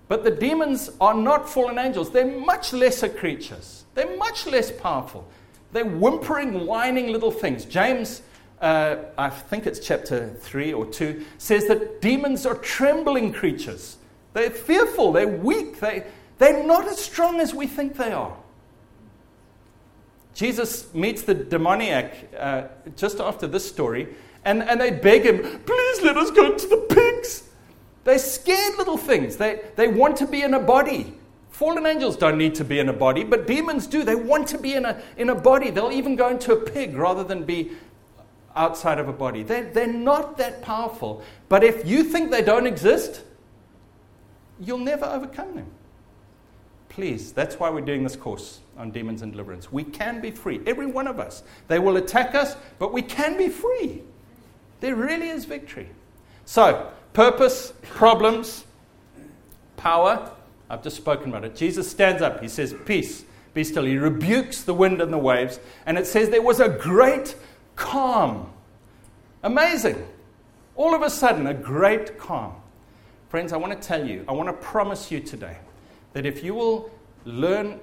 But 0.09 0.25
the 0.25 0.31
demons 0.31 0.91
are 1.01 1.15
not 1.15 1.49
fallen 1.49 1.79
angels. 1.79 2.11
They're 2.11 2.27
much 2.27 2.73
lesser 2.73 3.09
creatures, 3.09 3.85
they're 3.95 4.17
much 4.17 4.47
less 4.47 4.71
powerful. 4.71 5.27
They're 5.73 5.87
whimpering, 5.87 6.67
whining 6.67 7.09
little 7.09 7.31
things. 7.31 7.65
James, 7.65 8.23
uh, 8.61 8.97
I 9.19 9.31
think 9.31 9.67
it's 9.67 9.81
chapter 9.81 10.29
3 10.41 10.73
or 10.73 10.87
2, 10.87 11.25
says 11.39 11.67
that 11.69 12.01
demons 12.01 12.47
are 12.47 12.55
trembling 12.57 13.33
creatures. 13.33 13.97
They're 14.35 14.51
fearful, 14.51 15.13
they're 15.13 15.29
weak, 15.29 15.81
they, 15.81 16.05
they're 16.39 16.65
not 16.65 16.87
as 16.87 16.99
strong 16.99 17.41
as 17.41 17.55
we 17.55 17.67
think 17.67 17.97
they 17.97 18.13
are. 18.13 18.37
Jesus 20.35 20.93
meets 20.95 21.23
the 21.23 21.35
demoniac 21.35 22.15
uh, 22.39 22.65
just 22.97 23.21
after 23.21 23.47
this 23.47 23.69
story, 23.69 24.09
and, 24.45 24.63
and 24.63 24.81
they 24.81 24.91
beg 24.91 25.25
him, 25.25 25.61
Please 25.67 26.03
let 26.03 26.17
us 26.17 26.31
go 26.31 26.57
to 26.57 26.67
the 26.67 26.87
pigs. 26.89 27.45
They're 28.05 28.19
scared 28.19 28.79
little 28.79 28.97
things. 28.97 29.37
They, 29.37 29.61
they 29.77 29.89
want 29.89 30.17
to 30.19 30.27
be 30.27 30.43
in 30.43 30.55
a 30.55 30.61
body. 30.61 31.15
Fallen 31.63 31.87
angels 31.87 32.17
don't 32.17 32.39
need 32.39 32.57
to 32.57 32.65
be 32.65 32.81
in 32.81 32.89
a 32.89 32.93
body, 32.93 33.23
but 33.23 33.47
demons 33.47 33.87
do. 33.87 34.03
They 34.03 34.17
want 34.17 34.49
to 34.49 34.59
be 34.59 34.75
in 34.75 34.85
a, 34.85 35.01
in 35.17 35.31
a 35.31 35.35
body. 35.37 35.71
They'll 35.71 35.93
even 35.93 36.17
go 36.17 36.29
into 36.29 36.53
a 36.53 36.57
pig 36.57 36.97
rather 36.97 37.23
than 37.23 37.45
be 37.45 37.71
outside 38.57 38.99
of 38.99 39.09
a 39.09 39.13
body. 39.13 39.45
They're, 39.45 39.71
they're 39.71 39.87
not 39.87 40.37
that 40.39 40.61
powerful. 40.63 41.23
But 41.49 41.63
if 41.63 41.87
you 41.87 42.03
think 42.03 42.33
they 42.33 42.43
don't 42.43 42.67
exist, 42.67 43.23
you'll 44.59 44.79
never 44.79 45.05
overcome 45.05 45.55
them. 45.55 45.67
Please, 46.89 47.31
that's 47.31 47.61
why 47.61 47.71
we're 47.71 47.81
doing 47.81 48.03
this 48.03 48.17
course 48.17 48.59
on 48.77 48.91
demons 48.91 49.23
and 49.23 49.31
deliverance. 49.31 49.71
We 49.71 49.85
can 49.85 50.21
be 50.21 50.33
free, 50.33 50.61
every 50.67 50.87
one 50.87 51.07
of 51.07 51.21
us. 51.21 51.45
They 51.69 51.79
will 51.79 51.97
attack 51.97 52.35
us, 52.35 52.57
but 52.81 52.93
we 52.93 53.03
can 53.03 53.39
be 53.39 53.49
free. 53.49 54.03
There 54.81 54.97
really 54.97 55.29
is 55.29 55.45
victory. 55.45 55.91
So, 56.45 56.91
purpose, 57.13 57.73
problems, 57.83 58.65
power. 59.77 60.33
I've 60.73 60.83
just 60.83 60.97
spoken 60.97 61.29
about 61.29 61.45
it. 61.45 61.55
Jesus 61.55 61.89
stands 61.89 62.23
up. 62.23 62.41
He 62.41 62.49
says, 62.49 62.75
Peace, 62.87 63.27
be 63.53 63.63
still. 63.63 63.85
He 63.85 63.99
rebukes 63.99 64.63
the 64.63 64.73
wind 64.73 65.03
and 65.03 65.13
the 65.13 65.19
waves. 65.19 65.61
And 65.85 65.99
it 65.99 66.07
says 66.07 66.31
there 66.31 66.41
was 66.41 66.61
a 66.61 66.69
great 66.71 67.37
calm. 67.77 68.51
Amazing. 69.43 70.03
All 70.75 70.95
of 70.95 71.03
a 71.03 71.11
sudden, 71.11 71.47
a 71.47 71.53
great 71.53 72.19
calm. 72.19 72.55
Friends, 73.29 73.53
I 73.53 73.59
want 73.59 73.79
to 73.79 73.87
tell 73.87 74.09
you, 74.09 74.25
I 74.27 74.33
want 74.33 74.49
to 74.49 74.55
promise 74.55 75.11
you 75.11 75.21
today 75.21 75.59
that 76.15 76.25
if 76.25 76.43
you 76.43 76.55
will 76.55 76.91
learn 77.27 77.79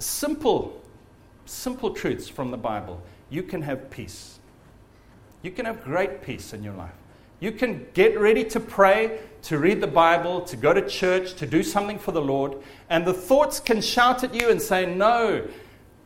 simple, 0.00 0.82
simple 1.44 1.94
truths 1.94 2.28
from 2.28 2.50
the 2.50 2.56
Bible, 2.56 3.00
you 3.30 3.44
can 3.44 3.62
have 3.62 3.88
peace. 3.88 4.40
You 5.42 5.52
can 5.52 5.64
have 5.64 5.84
great 5.84 6.22
peace 6.22 6.52
in 6.52 6.64
your 6.64 6.74
life. 6.74 6.90
You 7.42 7.50
can 7.50 7.88
get 7.92 8.20
ready 8.20 8.44
to 8.44 8.60
pray, 8.60 9.18
to 9.42 9.58
read 9.58 9.80
the 9.80 9.88
Bible, 9.88 10.42
to 10.42 10.56
go 10.56 10.72
to 10.72 10.88
church, 10.88 11.34
to 11.34 11.44
do 11.44 11.64
something 11.64 11.98
for 11.98 12.12
the 12.12 12.22
Lord, 12.22 12.62
and 12.88 13.04
the 13.04 13.12
thoughts 13.12 13.58
can 13.58 13.80
shout 13.80 14.22
at 14.22 14.32
you 14.32 14.48
and 14.48 14.62
say, 14.62 14.86
No, 14.86 15.48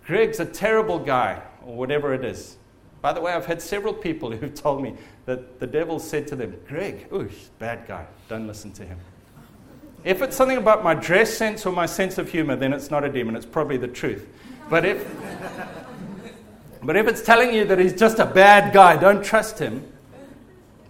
Gregg's 0.07 0.41
a 0.41 0.47
terrible 0.47 0.99
guy, 0.99 1.43
or 1.63 1.77
whatever 1.77 2.15
it 2.15 2.25
is. 2.25 2.57
By 3.03 3.13
the 3.13 3.21
way, 3.21 3.33
I've 3.33 3.45
had 3.45 3.61
several 3.61 3.93
people 3.93 4.31
who've 4.37 4.55
told 4.55 4.83
me 4.83 4.95
that 5.27 5.61
the 5.61 5.67
devil 5.67 5.99
said 5.99 6.27
to 6.29 6.37
them, 6.37 6.57
Greg, 6.67 7.07
ooh, 7.13 7.29
bad 7.59 7.87
guy, 7.87 8.07
don't 8.31 8.47
listen 8.47 8.73
to 8.73 8.87
him. 8.87 8.99
If 10.05 10.23
it's 10.23 10.37
something 10.37 10.57
about 10.57 10.83
my 10.83 10.95
dress 10.95 11.35
sense 11.35 11.67
or 11.67 11.71
my 11.71 11.85
sense 11.85 12.17
of 12.17 12.31
humor, 12.31 12.57
then 12.57 12.73
it's 12.73 12.91
not 12.91 13.05
a 13.05 13.11
demon, 13.11 13.37
it's 13.37 13.45
probably 13.45 13.77
the 13.77 13.89
truth. 13.89 14.27
But 14.71 14.87
if, 14.87 15.07
but 16.83 16.97
if 16.97 17.07
it's 17.07 17.21
telling 17.21 17.55
you 17.55 17.67
that 17.67 17.79
he's 17.79 17.93
just 17.93 18.21
a 18.21 18.27
bad 18.27 18.73
guy, 18.73 18.97
don't 18.97 19.23
trust 19.23 19.59
him, 19.59 19.87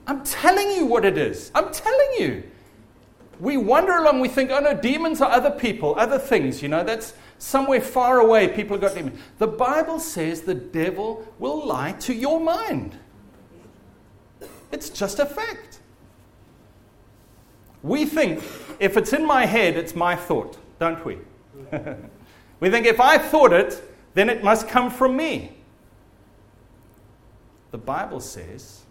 I'm 0.07 0.23
telling 0.25 0.71
you 0.71 0.87
what 0.87 1.05
it 1.05 1.19
is. 1.19 1.51
I'm 1.55 1.73
telling 1.73 2.09
you. 2.19 2.45
We 3.41 3.57
wander 3.57 3.93
along, 3.93 4.21
we 4.21 4.29
think, 4.29 4.51
oh 4.51 4.61
no, 4.61 4.73
demons 4.75 5.21
are 5.21 5.31
other 5.31 5.51
people, 5.51 5.95
other 5.99 6.19
things, 6.19 6.63
you 6.63 6.69
know, 6.69 6.83
that's 6.83 7.13
somewhere 7.39 7.83
far 7.83 8.21
away. 8.21 8.49
People 8.49 8.77
have 8.77 8.81
got 8.81 8.95
demons. 8.95 9.21
The 9.39 9.47
Bible 9.47 10.01
says 10.01 10.43
the 10.43 10.55
devil 10.55 11.27
will 11.39 11.67
lie 11.67 11.93
to 11.93 12.15
your 12.15 12.41
mind. 12.41 12.99
It's 14.73 14.89
just 14.89 15.19
a 15.19 15.27
fact. 15.27 15.81
We 17.83 18.07
think 18.07 18.43
if 18.81 18.97
it's 18.97 19.13
in 19.13 19.27
my 19.27 19.45
head, 19.45 19.77
it's 19.77 19.95
my 19.95 20.17
thought, 20.17 20.59
don't 20.79 21.05
we? 21.05 21.19
we 22.61 22.71
think 22.71 22.87
if 22.87 23.01
I 23.01 23.19
thought 23.19 23.53
it, 23.53 23.83
then 24.15 24.31
it 24.31 24.43
must 24.43 24.67
come 24.67 24.91
from 24.91 25.17
me. 25.17 25.59
The 27.71 27.79
Bible 27.79 28.21
says 28.21 28.86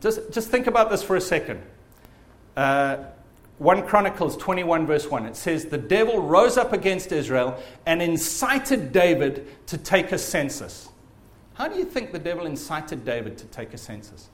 just, 0.00 0.32
just 0.32 0.48
think 0.48 0.66
about 0.66 0.90
this 0.90 1.02
for 1.02 1.16
a 1.16 1.20
second. 1.20 1.62
Uh, 2.56 2.98
1 3.58 3.86
Chronicles 3.86 4.36
21, 4.36 4.86
verse 4.86 5.10
1, 5.10 5.26
it 5.26 5.36
says, 5.36 5.66
The 5.66 5.78
devil 5.78 6.20
rose 6.20 6.58
up 6.58 6.72
against 6.72 7.10
Israel 7.10 7.58
and 7.86 8.02
incited 8.02 8.92
David 8.92 9.46
to 9.68 9.78
take 9.78 10.12
a 10.12 10.18
census. 10.18 10.90
How 11.54 11.68
do 11.68 11.78
you 11.78 11.86
think 11.86 12.12
the 12.12 12.18
devil 12.18 12.44
incited 12.44 13.04
David 13.04 13.38
to 13.38 13.46
take 13.46 13.72
a 13.72 13.78
census? 13.78 14.28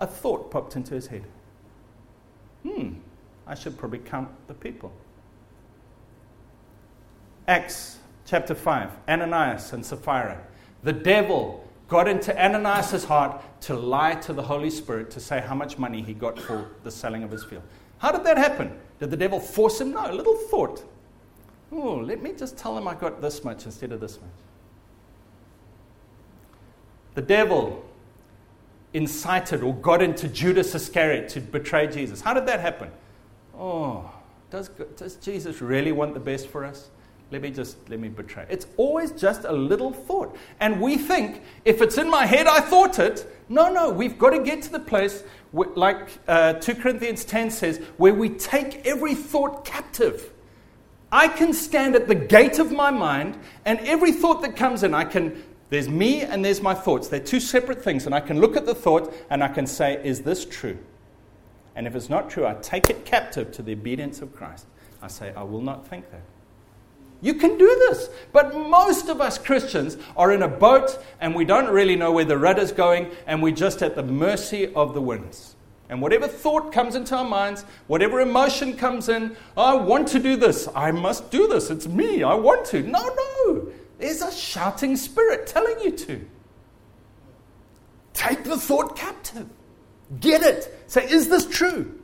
A 0.00 0.06
thought 0.06 0.50
popped 0.50 0.74
into 0.74 0.94
his 0.94 1.06
head. 1.06 1.24
Hmm, 2.64 2.94
I 3.46 3.54
should 3.54 3.78
probably 3.78 4.00
count 4.00 4.28
the 4.48 4.54
people. 4.54 4.92
Acts 7.46 7.98
chapter 8.24 8.56
5, 8.56 8.90
Ananias 9.08 9.72
and 9.72 9.86
Sapphira. 9.86 10.42
The 10.82 10.92
devil 10.92 11.65
got 11.88 12.08
into 12.08 12.36
Ananias' 12.36 13.04
heart 13.04 13.42
to 13.62 13.74
lie 13.74 14.14
to 14.14 14.32
the 14.32 14.42
Holy 14.42 14.70
Spirit 14.70 15.10
to 15.12 15.20
say 15.20 15.40
how 15.40 15.54
much 15.54 15.78
money 15.78 16.02
he 16.02 16.14
got 16.14 16.38
for 16.38 16.70
the 16.82 16.90
selling 16.90 17.22
of 17.22 17.30
his 17.30 17.44
field. 17.44 17.62
How 17.98 18.12
did 18.12 18.24
that 18.24 18.38
happen? 18.38 18.76
Did 18.98 19.10
the 19.10 19.16
devil 19.16 19.40
force 19.40 19.80
him? 19.80 19.92
No, 19.92 20.10
a 20.10 20.12
little 20.12 20.36
thought. 20.36 20.84
Oh, 21.72 21.96
let 21.96 22.22
me 22.22 22.32
just 22.32 22.56
tell 22.56 22.76
him 22.76 22.86
I 22.88 22.94
got 22.94 23.20
this 23.20 23.44
much 23.44 23.64
instead 23.66 23.92
of 23.92 24.00
this 24.00 24.20
much. 24.20 24.30
The 27.14 27.22
devil 27.22 27.84
incited 28.92 29.62
or 29.62 29.74
got 29.74 30.02
into 30.02 30.28
Judas 30.28 30.74
Iscariot 30.74 31.28
to 31.30 31.40
betray 31.40 31.86
Jesus. 31.86 32.20
How 32.20 32.34
did 32.34 32.46
that 32.46 32.60
happen? 32.60 32.90
Oh, 33.58 34.10
does, 34.50 34.68
does 34.96 35.16
Jesus 35.16 35.60
really 35.60 35.92
want 35.92 36.14
the 36.14 36.20
best 36.20 36.48
for 36.48 36.64
us? 36.64 36.90
Let 37.32 37.42
me 37.42 37.50
just, 37.50 37.76
let 37.90 37.98
me 37.98 38.08
betray. 38.08 38.46
It's 38.48 38.68
always 38.76 39.10
just 39.10 39.44
a 39.44 39.52
little 39.52 39.92
thought. 39.92 40.36
And 40.60 40.80
we 40.80 40.96
think, 40.96 41.42
if 41.64 41.82
it's 41.82 41.98
in 41.98 42.08
my 42.08 42.24
head, 42.24 42.46
I 42.46 42.60
thought 42.60 43.00
it. 43.00 43.26
No, 43.48 43.72
no, 43.72 43.90
we've 43.90 44.18
got 44.18 44.30
to 44.30 44.38
get 44.38 44.62
to 44.62 44.70
the 44.70 44.78
place, 44.78 45.24
where, 45.50 45.68
like 45.74 46.08
uh, 46.28 46.54
2 46.54 46.76
Corinthians 46.76 47.24
10 47.24 47.50
says, 47.50 47.78
where 47.96 48.14
we 48.14 48.28
take 48.28 48.86
every 48.86 49.14
thought 49.14 49.64
captive. 49.64 50.32
I 51.10 51.28
can 51.28 51.52
stand 51.52 51.96
at 51.96 52.06
the 52.06 52.14
gate 52.14 52.58
of 52.60 52.70
my 52.70 52.90
mind, 52.90 53.38
and 53.64 53.80
every 53.80 54.12
thought 54.12 54.42
that 54.42 54.54
comes 54.54 54.84
in, 54.84 54.94
I 54.94 55.04
can, 55.04 55.42
there's 55.68 55.88
me 55.88 56.22
and 56.22 56.44
there's 56.44 56.60
my 56.60 56.74
thoughts. 56.74 57.08
They're 57.08 57.18
two 57.18 57.40
separate 57.40 57.82
things, 57.82 58.06
and 58.06 58.14
I 58.14 58.20
can 58.20 58.40
look 58.40 58.56
at 58.56 58.66
the 58.66 58.74
thought 58.74 59.12
and 59.30 59.42
I 59.42 59.48
can 59.48 59.66
say, 59.66 60.00
is 60.04 60.22
this 60.22 60.44
true? 60.44 60.78
And 61.74 61.86
if 61.86 61.94
it's 61.94 62.08
not 62.08 62.30
true, 62.30 62.46
I 62.46 62.54
take 62.54 62.88
it 62.88 63.04
captive 63.04 63.50
to 63.52 63.62
the 63.62 63.72
obedience 63.72 64.22
of 64.22 64.34
Christ. 64.34 64.66
I 65.02 65.08
say, 65.08 65.32
I 65.36 65.42
will 65.42 65.60
not 65.60 65.86
think 65.86 66.10
that. 66.10 66.22
You 67.20 67.34
can 67.34 67.56
do 67.58 67.66
this. 67.88 68.08
But 68.32 68.54
most 68.54 69.08
of 69.08 69.20
us 69.20 69.38
Christians 69.38 69.96
are 70.16 70.32
in 70.32 70.42
a 70.42 70.48
boat 70.48 71.02
and 71.20 71.34
we 71.34 71.44
don't 71.44 71.68
really 71.68 71.96
know 71.96 72.12
where 72.12 72.24
the 72.24 72.38
rudder's 72.38 72.72
going 72.72 73.10
and 73.26 73.42
we're 73.42 73.54
just 73.54 73.82
at 73.82 73.96
the 73.96 74.02
mercy 74.02 74.72
of 74.74 74.94
the 74.94 75.00
winds. 75.00 75.56
And 75.88 76.02
whatever 76.02 76.26
thought 76.26 76.72
comes 76.72 76.96
into 76.96 77.16
our 77.16 77.24
minds, 77.24 77.62
whatever 77.86 78.20
emotion 78.20 78.76
comes 78.76 79.08
in, 79.08 79.36
I 79.56 79.74
want 79.74 80.08
to 80.08 80.18
do 80.18 80.36
this. 80.36 80.68
I 80.74 80.90
must 80.90 81.30
do 81.30 81.46
this. 81.46 81.70
It's 81.70 81.86
me. 81.86 82.22
I 82.22 82.34
want 82.34 82.66
to. 82.66 82.82
No, 82.82 83.14
no. 83.46 83.68
There's 83.98 84.20
a 84.20 84.32
shouting 84.32 84.96
spirit 84.96 85.46
telling 85.46 85.78
you 85.80 85.92
to. 85.92 86.26
Take 88.12 88.44
the 88.44 88.56
thought 88.56 88.96
captive. 88.96 89.48
Get 90.20 90.42
it. 90.42 90.76
Say, 90.86 91.08
is 91.08 91.28
this 91.28 91.46
true? 91.46 92.00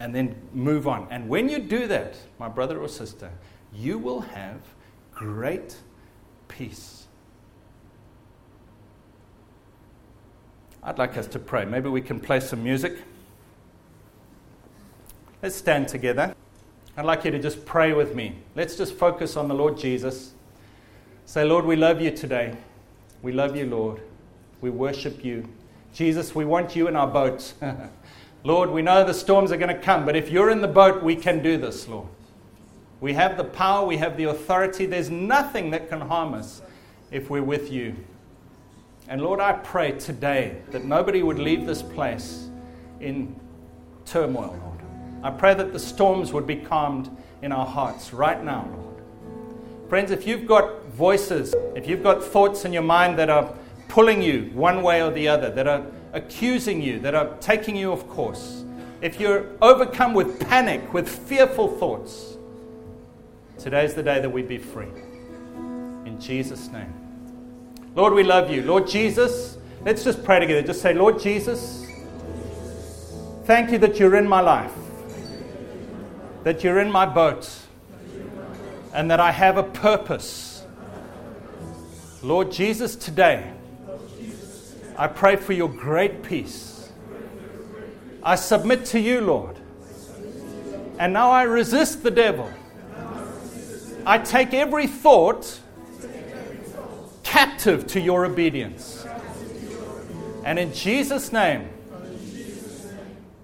And 0.00 0.14
then 0.14 0.34
move 0.52 0.88
on. 0.88 1.06
And 1.10 1.28
when 1.28 1.48
you 1.48 1.58
do 1.58 1.86
that, 1.86 2.16
my 2.38 2.48
brother 2.48 2.80
or 2.80 2.88
sister, 2.88 3.30
you 3.74 3.98
will 3.98 4.20
have 4.20 4.60
great 5.14 5.76
peace. 6.48 7.06
I'd 10.82 10.98
like 10.98 11.16
us 11.16 11.26
to 11.28 11.38
pray. 11.38 11.64
Maybe 11.64 11.88
we 11.88 12.00
can 12.00 12.20
play 12.20 12.38
some 12.38 12.62
music. 12.62 12.98
Let's 15.42 15.56
stand 15.56 15.88
together. 15.88 16.34
I'd 16.96 17.04
like 17.04 17.24
you 17.24 17.30
to 17.30 17.38
just 17.38 17.66
pray 17.66 17.92
with 17.92 18.14
me. 18.14 18.36
Let's 18.54 18.76
just 18.76 18.94
focus 18.94 19.36
on 19.36 19.48
the 19.48 19.54
Lord 19.54 19.76
Jesus. 19.76 20.32
Say, 21.26 21.44
Lord, 21.44 21.64
we 21.64 21.76
love 21.76 22.00
you 22.00 22.10
today. 22.10 22.56
We 23.20 23.32
love 23.32 23.56
you, 23.56 23.66
Lord. 23.66 24.00
We 24.60 24.70
worship 24.70 25.24
you. 25.24 25.48
Jesus, 25.92 26.34
we 26.34 26.44
want 26.44 26.76
you 26.76 26.88
in 26.88 26.96
our 26.96 27.08
boat. 27.08 27.52
Lord, 28.44 28.70
we 28.70 28.80
know 28.80 29.02
the 29.02 29.12
storms 29.12 29.50
are 29.50 29.56
going 29.56 29.74
to 29.74 29.82
come, 29.82 30.06
but 30.06 30.14
if 30.14 30.30
you're 30.30 30.50
in 30.50 30.60
the 30.60 30.68
boat, 30.68 31.02
we 31.02 31.16
can 31.16 31.42
do 31.42 31.56
this, 31.56 31.88
Lord. 31.88 32.06
We 33.00 33.12
have 33.12 33.36
the 33.36 33.44
power, 33.44 33.86
we 33.86 33.98
have 33.98 34.16
the 34.16 34.24
authority. 34.24 34.86
There's 34.86 35.10
nothing 35.10 35.70
that 35.70 35.88
can 35.88 36.00
harm 36.00 36.34
us 36.34 36.62
if 37.10 37.28
we're 37.28 37.42
with 37.42 37.70
you. 37.70 37.94
And 39.08 39.22
Lord, 39.22 39.38
I 39.38 39.52
pray 39.52 39.92
today 39.92 40.56
that 40.70 40.84
nobody 40.84 41.22
would 41.22 41.38
leave 41.38 41.66
this 41.66 41.82
place 41.82 42.48
in 43.00 43.38
turmoil, 44.04 44.58
Lord. 44.62 44.80
I 45.22 45.30
pray 45.30 45.54
that 45.54 45.72
the 45.72 45.78
storms 45.78 46.32
would 46.32 46.46
be 46.46 46.56
calmed 46.56 47.14
in 47.42 47.52
our 47.52 47.66
hearts 47.66 48.12
right 48.12 48.42
now, 48.42 48.68
Lord. 48.72 48.86
Friends, 49.88 50.10
if 50.10 50.26
you've 50.26 50.46
got 50.46 50.86
voices, 50.86 51.54
if 51.76 51.86
you've 51.86 52.02
got 52.02 52.24
thoughts 52.24 52.64
in 52.64 52.72
your 52.72 52.82
mind 52.82 53.18
that 53.18 53.30
are 53.30 53.54
pulling 53.88 54.22
you 54.22 54.50
one 54.54 54.82
way 54.82 55.02
or 55.02 55.12
the 55.12 55.28
other, 55.28 55.50
that 55.50 55.68
are 55.68 55.86
accusing 56.12 56.82
you, 56.82 56.98
that 57.00 57.14
are 57.14 57.36
taking 57.38 57.76
you 57.76 57.92
off 57.92 58.08
course, 58.08 58.64
if 59.00 59.20
you're 59.20 59.46
overcome 59.62 60.14
with 60.14 60.40
panic, 60.48 60.92
with 60.92 61.08
fearful 61.08 61.68
thoughts, 61.78 62.35
Today's 63.58 63.94
the 63.94 64.02
day 64.02 64.20
that 64.20 64.30
we 64.30 64.42
be 64.42 64.58
free. 64.58 64.88
In 66.04 66.18
Jesus' 66.20 66.68
name. 66.68 66.92
Lord, 67.94 68.12
we 68.12 68.22
love 68.22 68.50
you. 68.50 68.62
Lord 68.62 68.86
Jesus, 68.86 69.56
let's 69.84 70.04
just 70.04 70.22
pray 70.22 70.38
together. 70.38 70.62
Just 70.62 70.82
say, 70.82 70.92
Lord 70.92 71.18
Jesus, 71.18 71.86
thank 73.44 73.72
you 73.72 73.78
that 73.78 73.98
you're 73.98 74.16
in 74.16 74.28
my 74.28 74.40
life, 74.40 74.74
that 76.44 76.62
you're 76.62 76.80
in 76.80 76.92
my 76.92 77.06
boat, 77.06 77.50
and 78.92 79.10
that 79.10 79.20
I 79.20 79.30
have 79.30 79.56
a 79.56 79.62
purpose. 79.62 80.64
Lord 82.22 82.52
Jesus, 82.52 82.94
today, 82.94 83.52
I 84.98 85.06
pray 85.06 85.36
for 85.36 85.54
your 85.54 85.68
great 85.70 86.22
peace. 86.22 86.92
I 88.22 88.34
submit 88.34 88.84
to 88.86 89.00
you, 89.00 89.22
Lord. 89.22 89.56
And 90.98 91.12
now 91.12 91.30
I 91.30 91.44
resist 91.44 92.02
the 92.02 92.10
devil. 92.10 92.50
I 94.06 94.18
take 94.18 94.54
every 94.54 94.86
thought 94.86 95.60
captive 97.24 97.88
to 97.88 98.00
your 98.00 98.24
obedience. 98.24 99.04
And 100.44 100.60
in 100.60 100.72
Jesus' 100.72 101.32
name, 101.32 101.68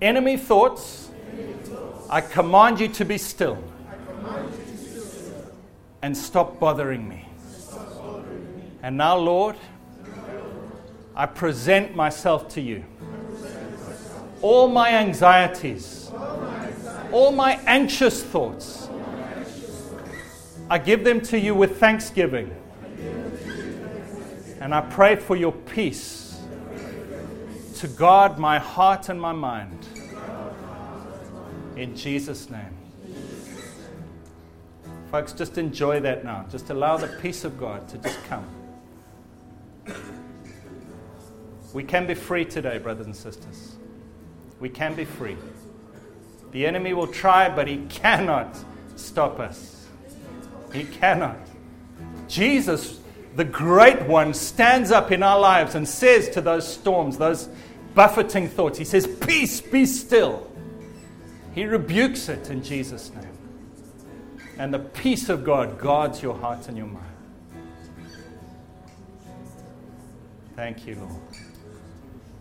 enemy 0.00 0.36
thoughts, 0.36 1.10
I 2.08 2.20
command 2.20 2.78
you 2.78 2.86
to 2.86 3.04
be 3.04 3.18
still 3.18 3.58
and 6.00 6.16
stop 6.16 6.60
bothering 6.60 7.08
me. 7.08 7.28
And 8.84 8.96
now, 8.96 9.16
Lord, 9.16 9.56
I 11.16 11.26
present 11.26 11.96
myself 11.96 12.46
to 12.50 12.60
you. 12.60 12.84
All 14.42 14.68
my 14.68 14.90
anxieties, 14.90 16.08
all 17.10 17.32
my 17.32 17.58
anxious 17.66 18.22
thoughts, 18.22 18.81
I 20.72 20.78
give 20.78 21.04
them 21.04 21.20
to 21.24 21.38
you 21.38 21.54
with 21.54 21.78
thanksgiving. 21.78 22.50
And 24.58 24.74
I 24.74 24.80
pray 24.80 25.16
for 25.16 25.36
your 25.36 25.52
peace 25.52 26.40
to 27.74 27.88
guard 27.88 28.38
my 28.38 28.58
heart 28.58 29.10
and 29.10 29.20
my 29.20 29.32
mind. 29.32 29.86
In 31.76 31.94
Jesus' 31.94 32.48
name. 32.48 32.74
Folks, 35.10 35.34
just 35.34 35.58
enjoy 35.58 36.00
that 36.00 36.24
now. 36.24 36.46
Just 36.50 36.70
allow 36.70 36.96
the 36.96 37.08
peace 37.20 37.44
of 37.44 37.60
God 37.60 37.86
to 37.90 37.98
just 37.98 38.24
come. 38.24 38.46
We 41.74 41.84
can 41.84 42.06
be 42.06 42.14
free 42.14 42.46
today, 42.46 42.78
brothers 42.78 43.04
and 43.04 43.14
sisters. 43.14 43.76
We 44.58 44.70
can 44.70 44.94
be 44.94 45.04
free. 45.04 45.36
The 46.52 46.66
enemy 46.66 46.94
will 46.94 47.08
try, 47.08 47.50
but 47.50 47.68
he 47.68 47.76
cannot 47.90 48.56
stop 48.96 49.38
us. 49.38 49.81
He 50.72 50.84
cannot. 50.84 51.38
Jesus, 52.28 53.00
the 53.36 53.44
great 53.44 54.02
one, 54.02 54.32
stands 54.34 54.90
up 54.90 55.12
in 55.12 55.22
our 55.22 55.38
lives 55.38 55.74
and 55.74 55.86
says 55.86 56.28
to 56.30 56.40
those 56.40 56.66
storms, 56.66 57.18
those 57.18 57.48
buffeting 57.94 58.48
thoughts, 58.48 58.78
He 58.78 58.84
says, 58.84 59.06
Peace, 59.06 59.60
be 59.60 59.86
still. 59.86 60.50
He 61.54 61.64
rebukes 61.66 62.28
it 62.28 62.50
in 62.50 62.62
Jesus' 62.62 63.12
name. 63.14 63.28
And 64.58 64.72
the 64.72 64.78
peace 64.78 65.28
of 65.28 65.44
God 65.44 65.78
guards 65.78 66.22
your 66.22 66.34
heart 66.34 66.68
and 66.68 66.76
your 66.76 66.86
mind. 66.86 67.06
Thank 70.56 70.86
you, 70.86 70.96
Lord. 70.96 71.20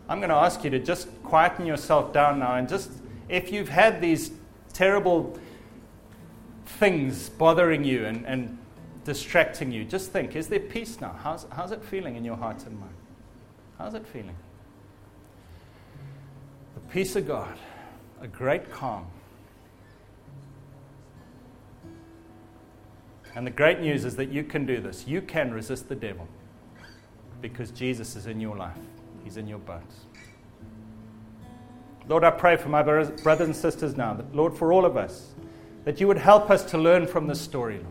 I'm 0.07 0.19
going 0.19 0.29
to 0.29 0.35
ask 0.35 0.63
you 0.63 0.69
to 0.69 0.79
just 0.79 1.07
quieten 1.23 1.65
yourself 1.65 2.11
down 2.11 2.39
now 2.39 2.55
and 2.55 2.67
just, 2.67 2.91
if 3.29 3.51
you've 3.51 3.69
had 3.69 4.01
these 4.01 4.31
terrible 4.73 5.37
things 6.79 7.29
bothering 7.29 7.83
you 7.83 8.05
and, 8.05 8.25
and 8.25 8.57
distracting 9.03 9.71
you, 9.71 9.83
just 9.83 10.11
think 10.11 10.35
is 10.35 10.47
there 10.47 10.59
peace 10.59 10.99
now? 11.01 11.15
How's, 11.23 11.45
how's 11.51 11.71
it 11.71 11.83
feeling 11.83 12.15
in 12.15 12.23
your 12.23 12.35
heart 12.35 12.65
and 12.65 12.79
mind? 12.79 12.93
How's 13.77 13.93
it 13.93 14.05
feeling? 14.05 14.35
The 16.75 16.81
peace 16.91 17.15
of 17.15 17.27
God, 17.27 17.57
a 18.21 18.27
great 18.27 18.71
calm. 18.71 19.07
And 23.33 23.47
the 23.47 23.51
great 23.51 23.79
news 23.79 24.03
is 24.03 24.15
that 24.17 24.29
you 24.29 24.43
can 24.43 24.65
do 24.65 24.81
this. 24.81 25.07
You 25.07 25.21
can 25.21 25.53
resist 25.53 25.87
the 25.87 25.95
devil 25.95 26.27
because 27.41 27.71
Jesus 27.71 28.15
is 28.15 28.27
in 28.27 28.39
your 28.39 28.57
life. 28.57 28.75
He's 29.23 29.37
in 29.37 29.47
your 29.47 29.59
bones. 29.59 30.05
Lord, 32.07 32.23
I 32.23 32.31
pray 32.31 32.57
for 32.57 32.69
my 32.69 32.83
brothers 32.83 33.09
and 33.25 33.55
sisters 33.55 33.95
now, 33.95 34.19
Lord, 34.33 34.53
for 34.53 34.73
all 34.73 34.85
of 34.85 34.97
us, 34.97 35.33
that 35.83 35.99
you 35.99 36.07
would 36.07 36.17
help 36.17 36.49
us 36.49 36.63
to 36.71 36.77
learn 36.77 37.07
from 37.07 37.27
this 37.27 37.41
story, 37.41 37.75
Lord. 37.75 37.87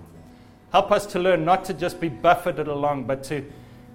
Help 0.72 0.92
us 0.92 1.06
to 1.06 1.18
learn 1.18 1.44
not 1.44 1.64
to 1.64 1.74
just 1.74 2.00
be 2.00 2.08
buffeted 2.08 2.68
along, 2.68 3.04
but 3.04 3.24
to, 3.24 3.44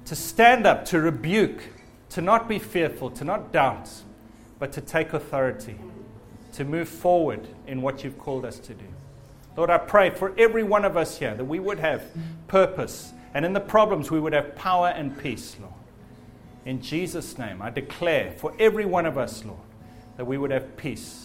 to 0.05 0.15
stand 0.15 0.67
up, 0.67 0.85
to 0.85 0.99
rebuke, 0.99 1.63
to 2.09 2.21
not 2.21 2.49
be 2.49 2.59
fearful, 2.59 3.09
to 3.11 3.23
not 3.23 3.53
doubt, 3.53 3.89
but 4.59 4.73
to 4.73 4.81
take 4.81 5.13
authority, 5.13 5.77
to 6.53 6.65
move 6.65 6.89
forward 6.89 7.47
in 7.67 7.81
what 7.81 8.03
you've 8.03 8.17
called 8.17 8.45
us 8.45 8.59
to 8.59 8.73
do. 8.73 8.85
Lord, 9.55 9.69
I 9.69 9.77
pray 9.77 10.09
for 10.09 10.33
every 10.37 10.63
one 10.63 10.83
of 10.83 10.97
us 10.97 11.17
here 11.17 11.33
that 11.33 11.45
we 11.45 11.59
would 11.59 11.79
have 11.79 12.03
purpose, 12.47 13.13
and 13.33 13.45
in 13.45 13.53
the 13.53 13.61
problems, 13.61 14.11
we 14.11 14.19
would 14.19 14.33
have 14.33 14.55
power 14.55 14.89
and 14.89 15.17
peace, 15.17 15.55
Lord. 15.59 15.73
In 16.65 16.81
Jesus' 16.81 17.37
name, 17.37 17.61
I 17.61 17.69
declare 17.69 18.31
for 18.31 18.53
every 18.59 18.85
one 18.85 19.05
of 19.05 19.17
us, 19.17 19.45
Lord, 19.45 19.59
that 20.17 20.25
we 20.25 20.37
would 20.37 20.51
have 20.51 20.75
peace, 20.75 21.24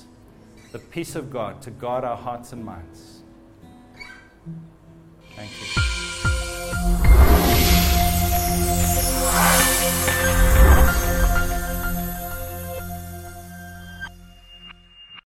the 0.73 0.79
peace 0.79 1.17
of 1.17 1.31
God 1.31 1.61
to 1.63 1.71
guard 1.71 2.05
our 2.05 2.17
hearts 2.17 2.53
and 2.53 2.65
minds. 2.65 3.23
Thank 5.35 5.51
you. 5.51 5.90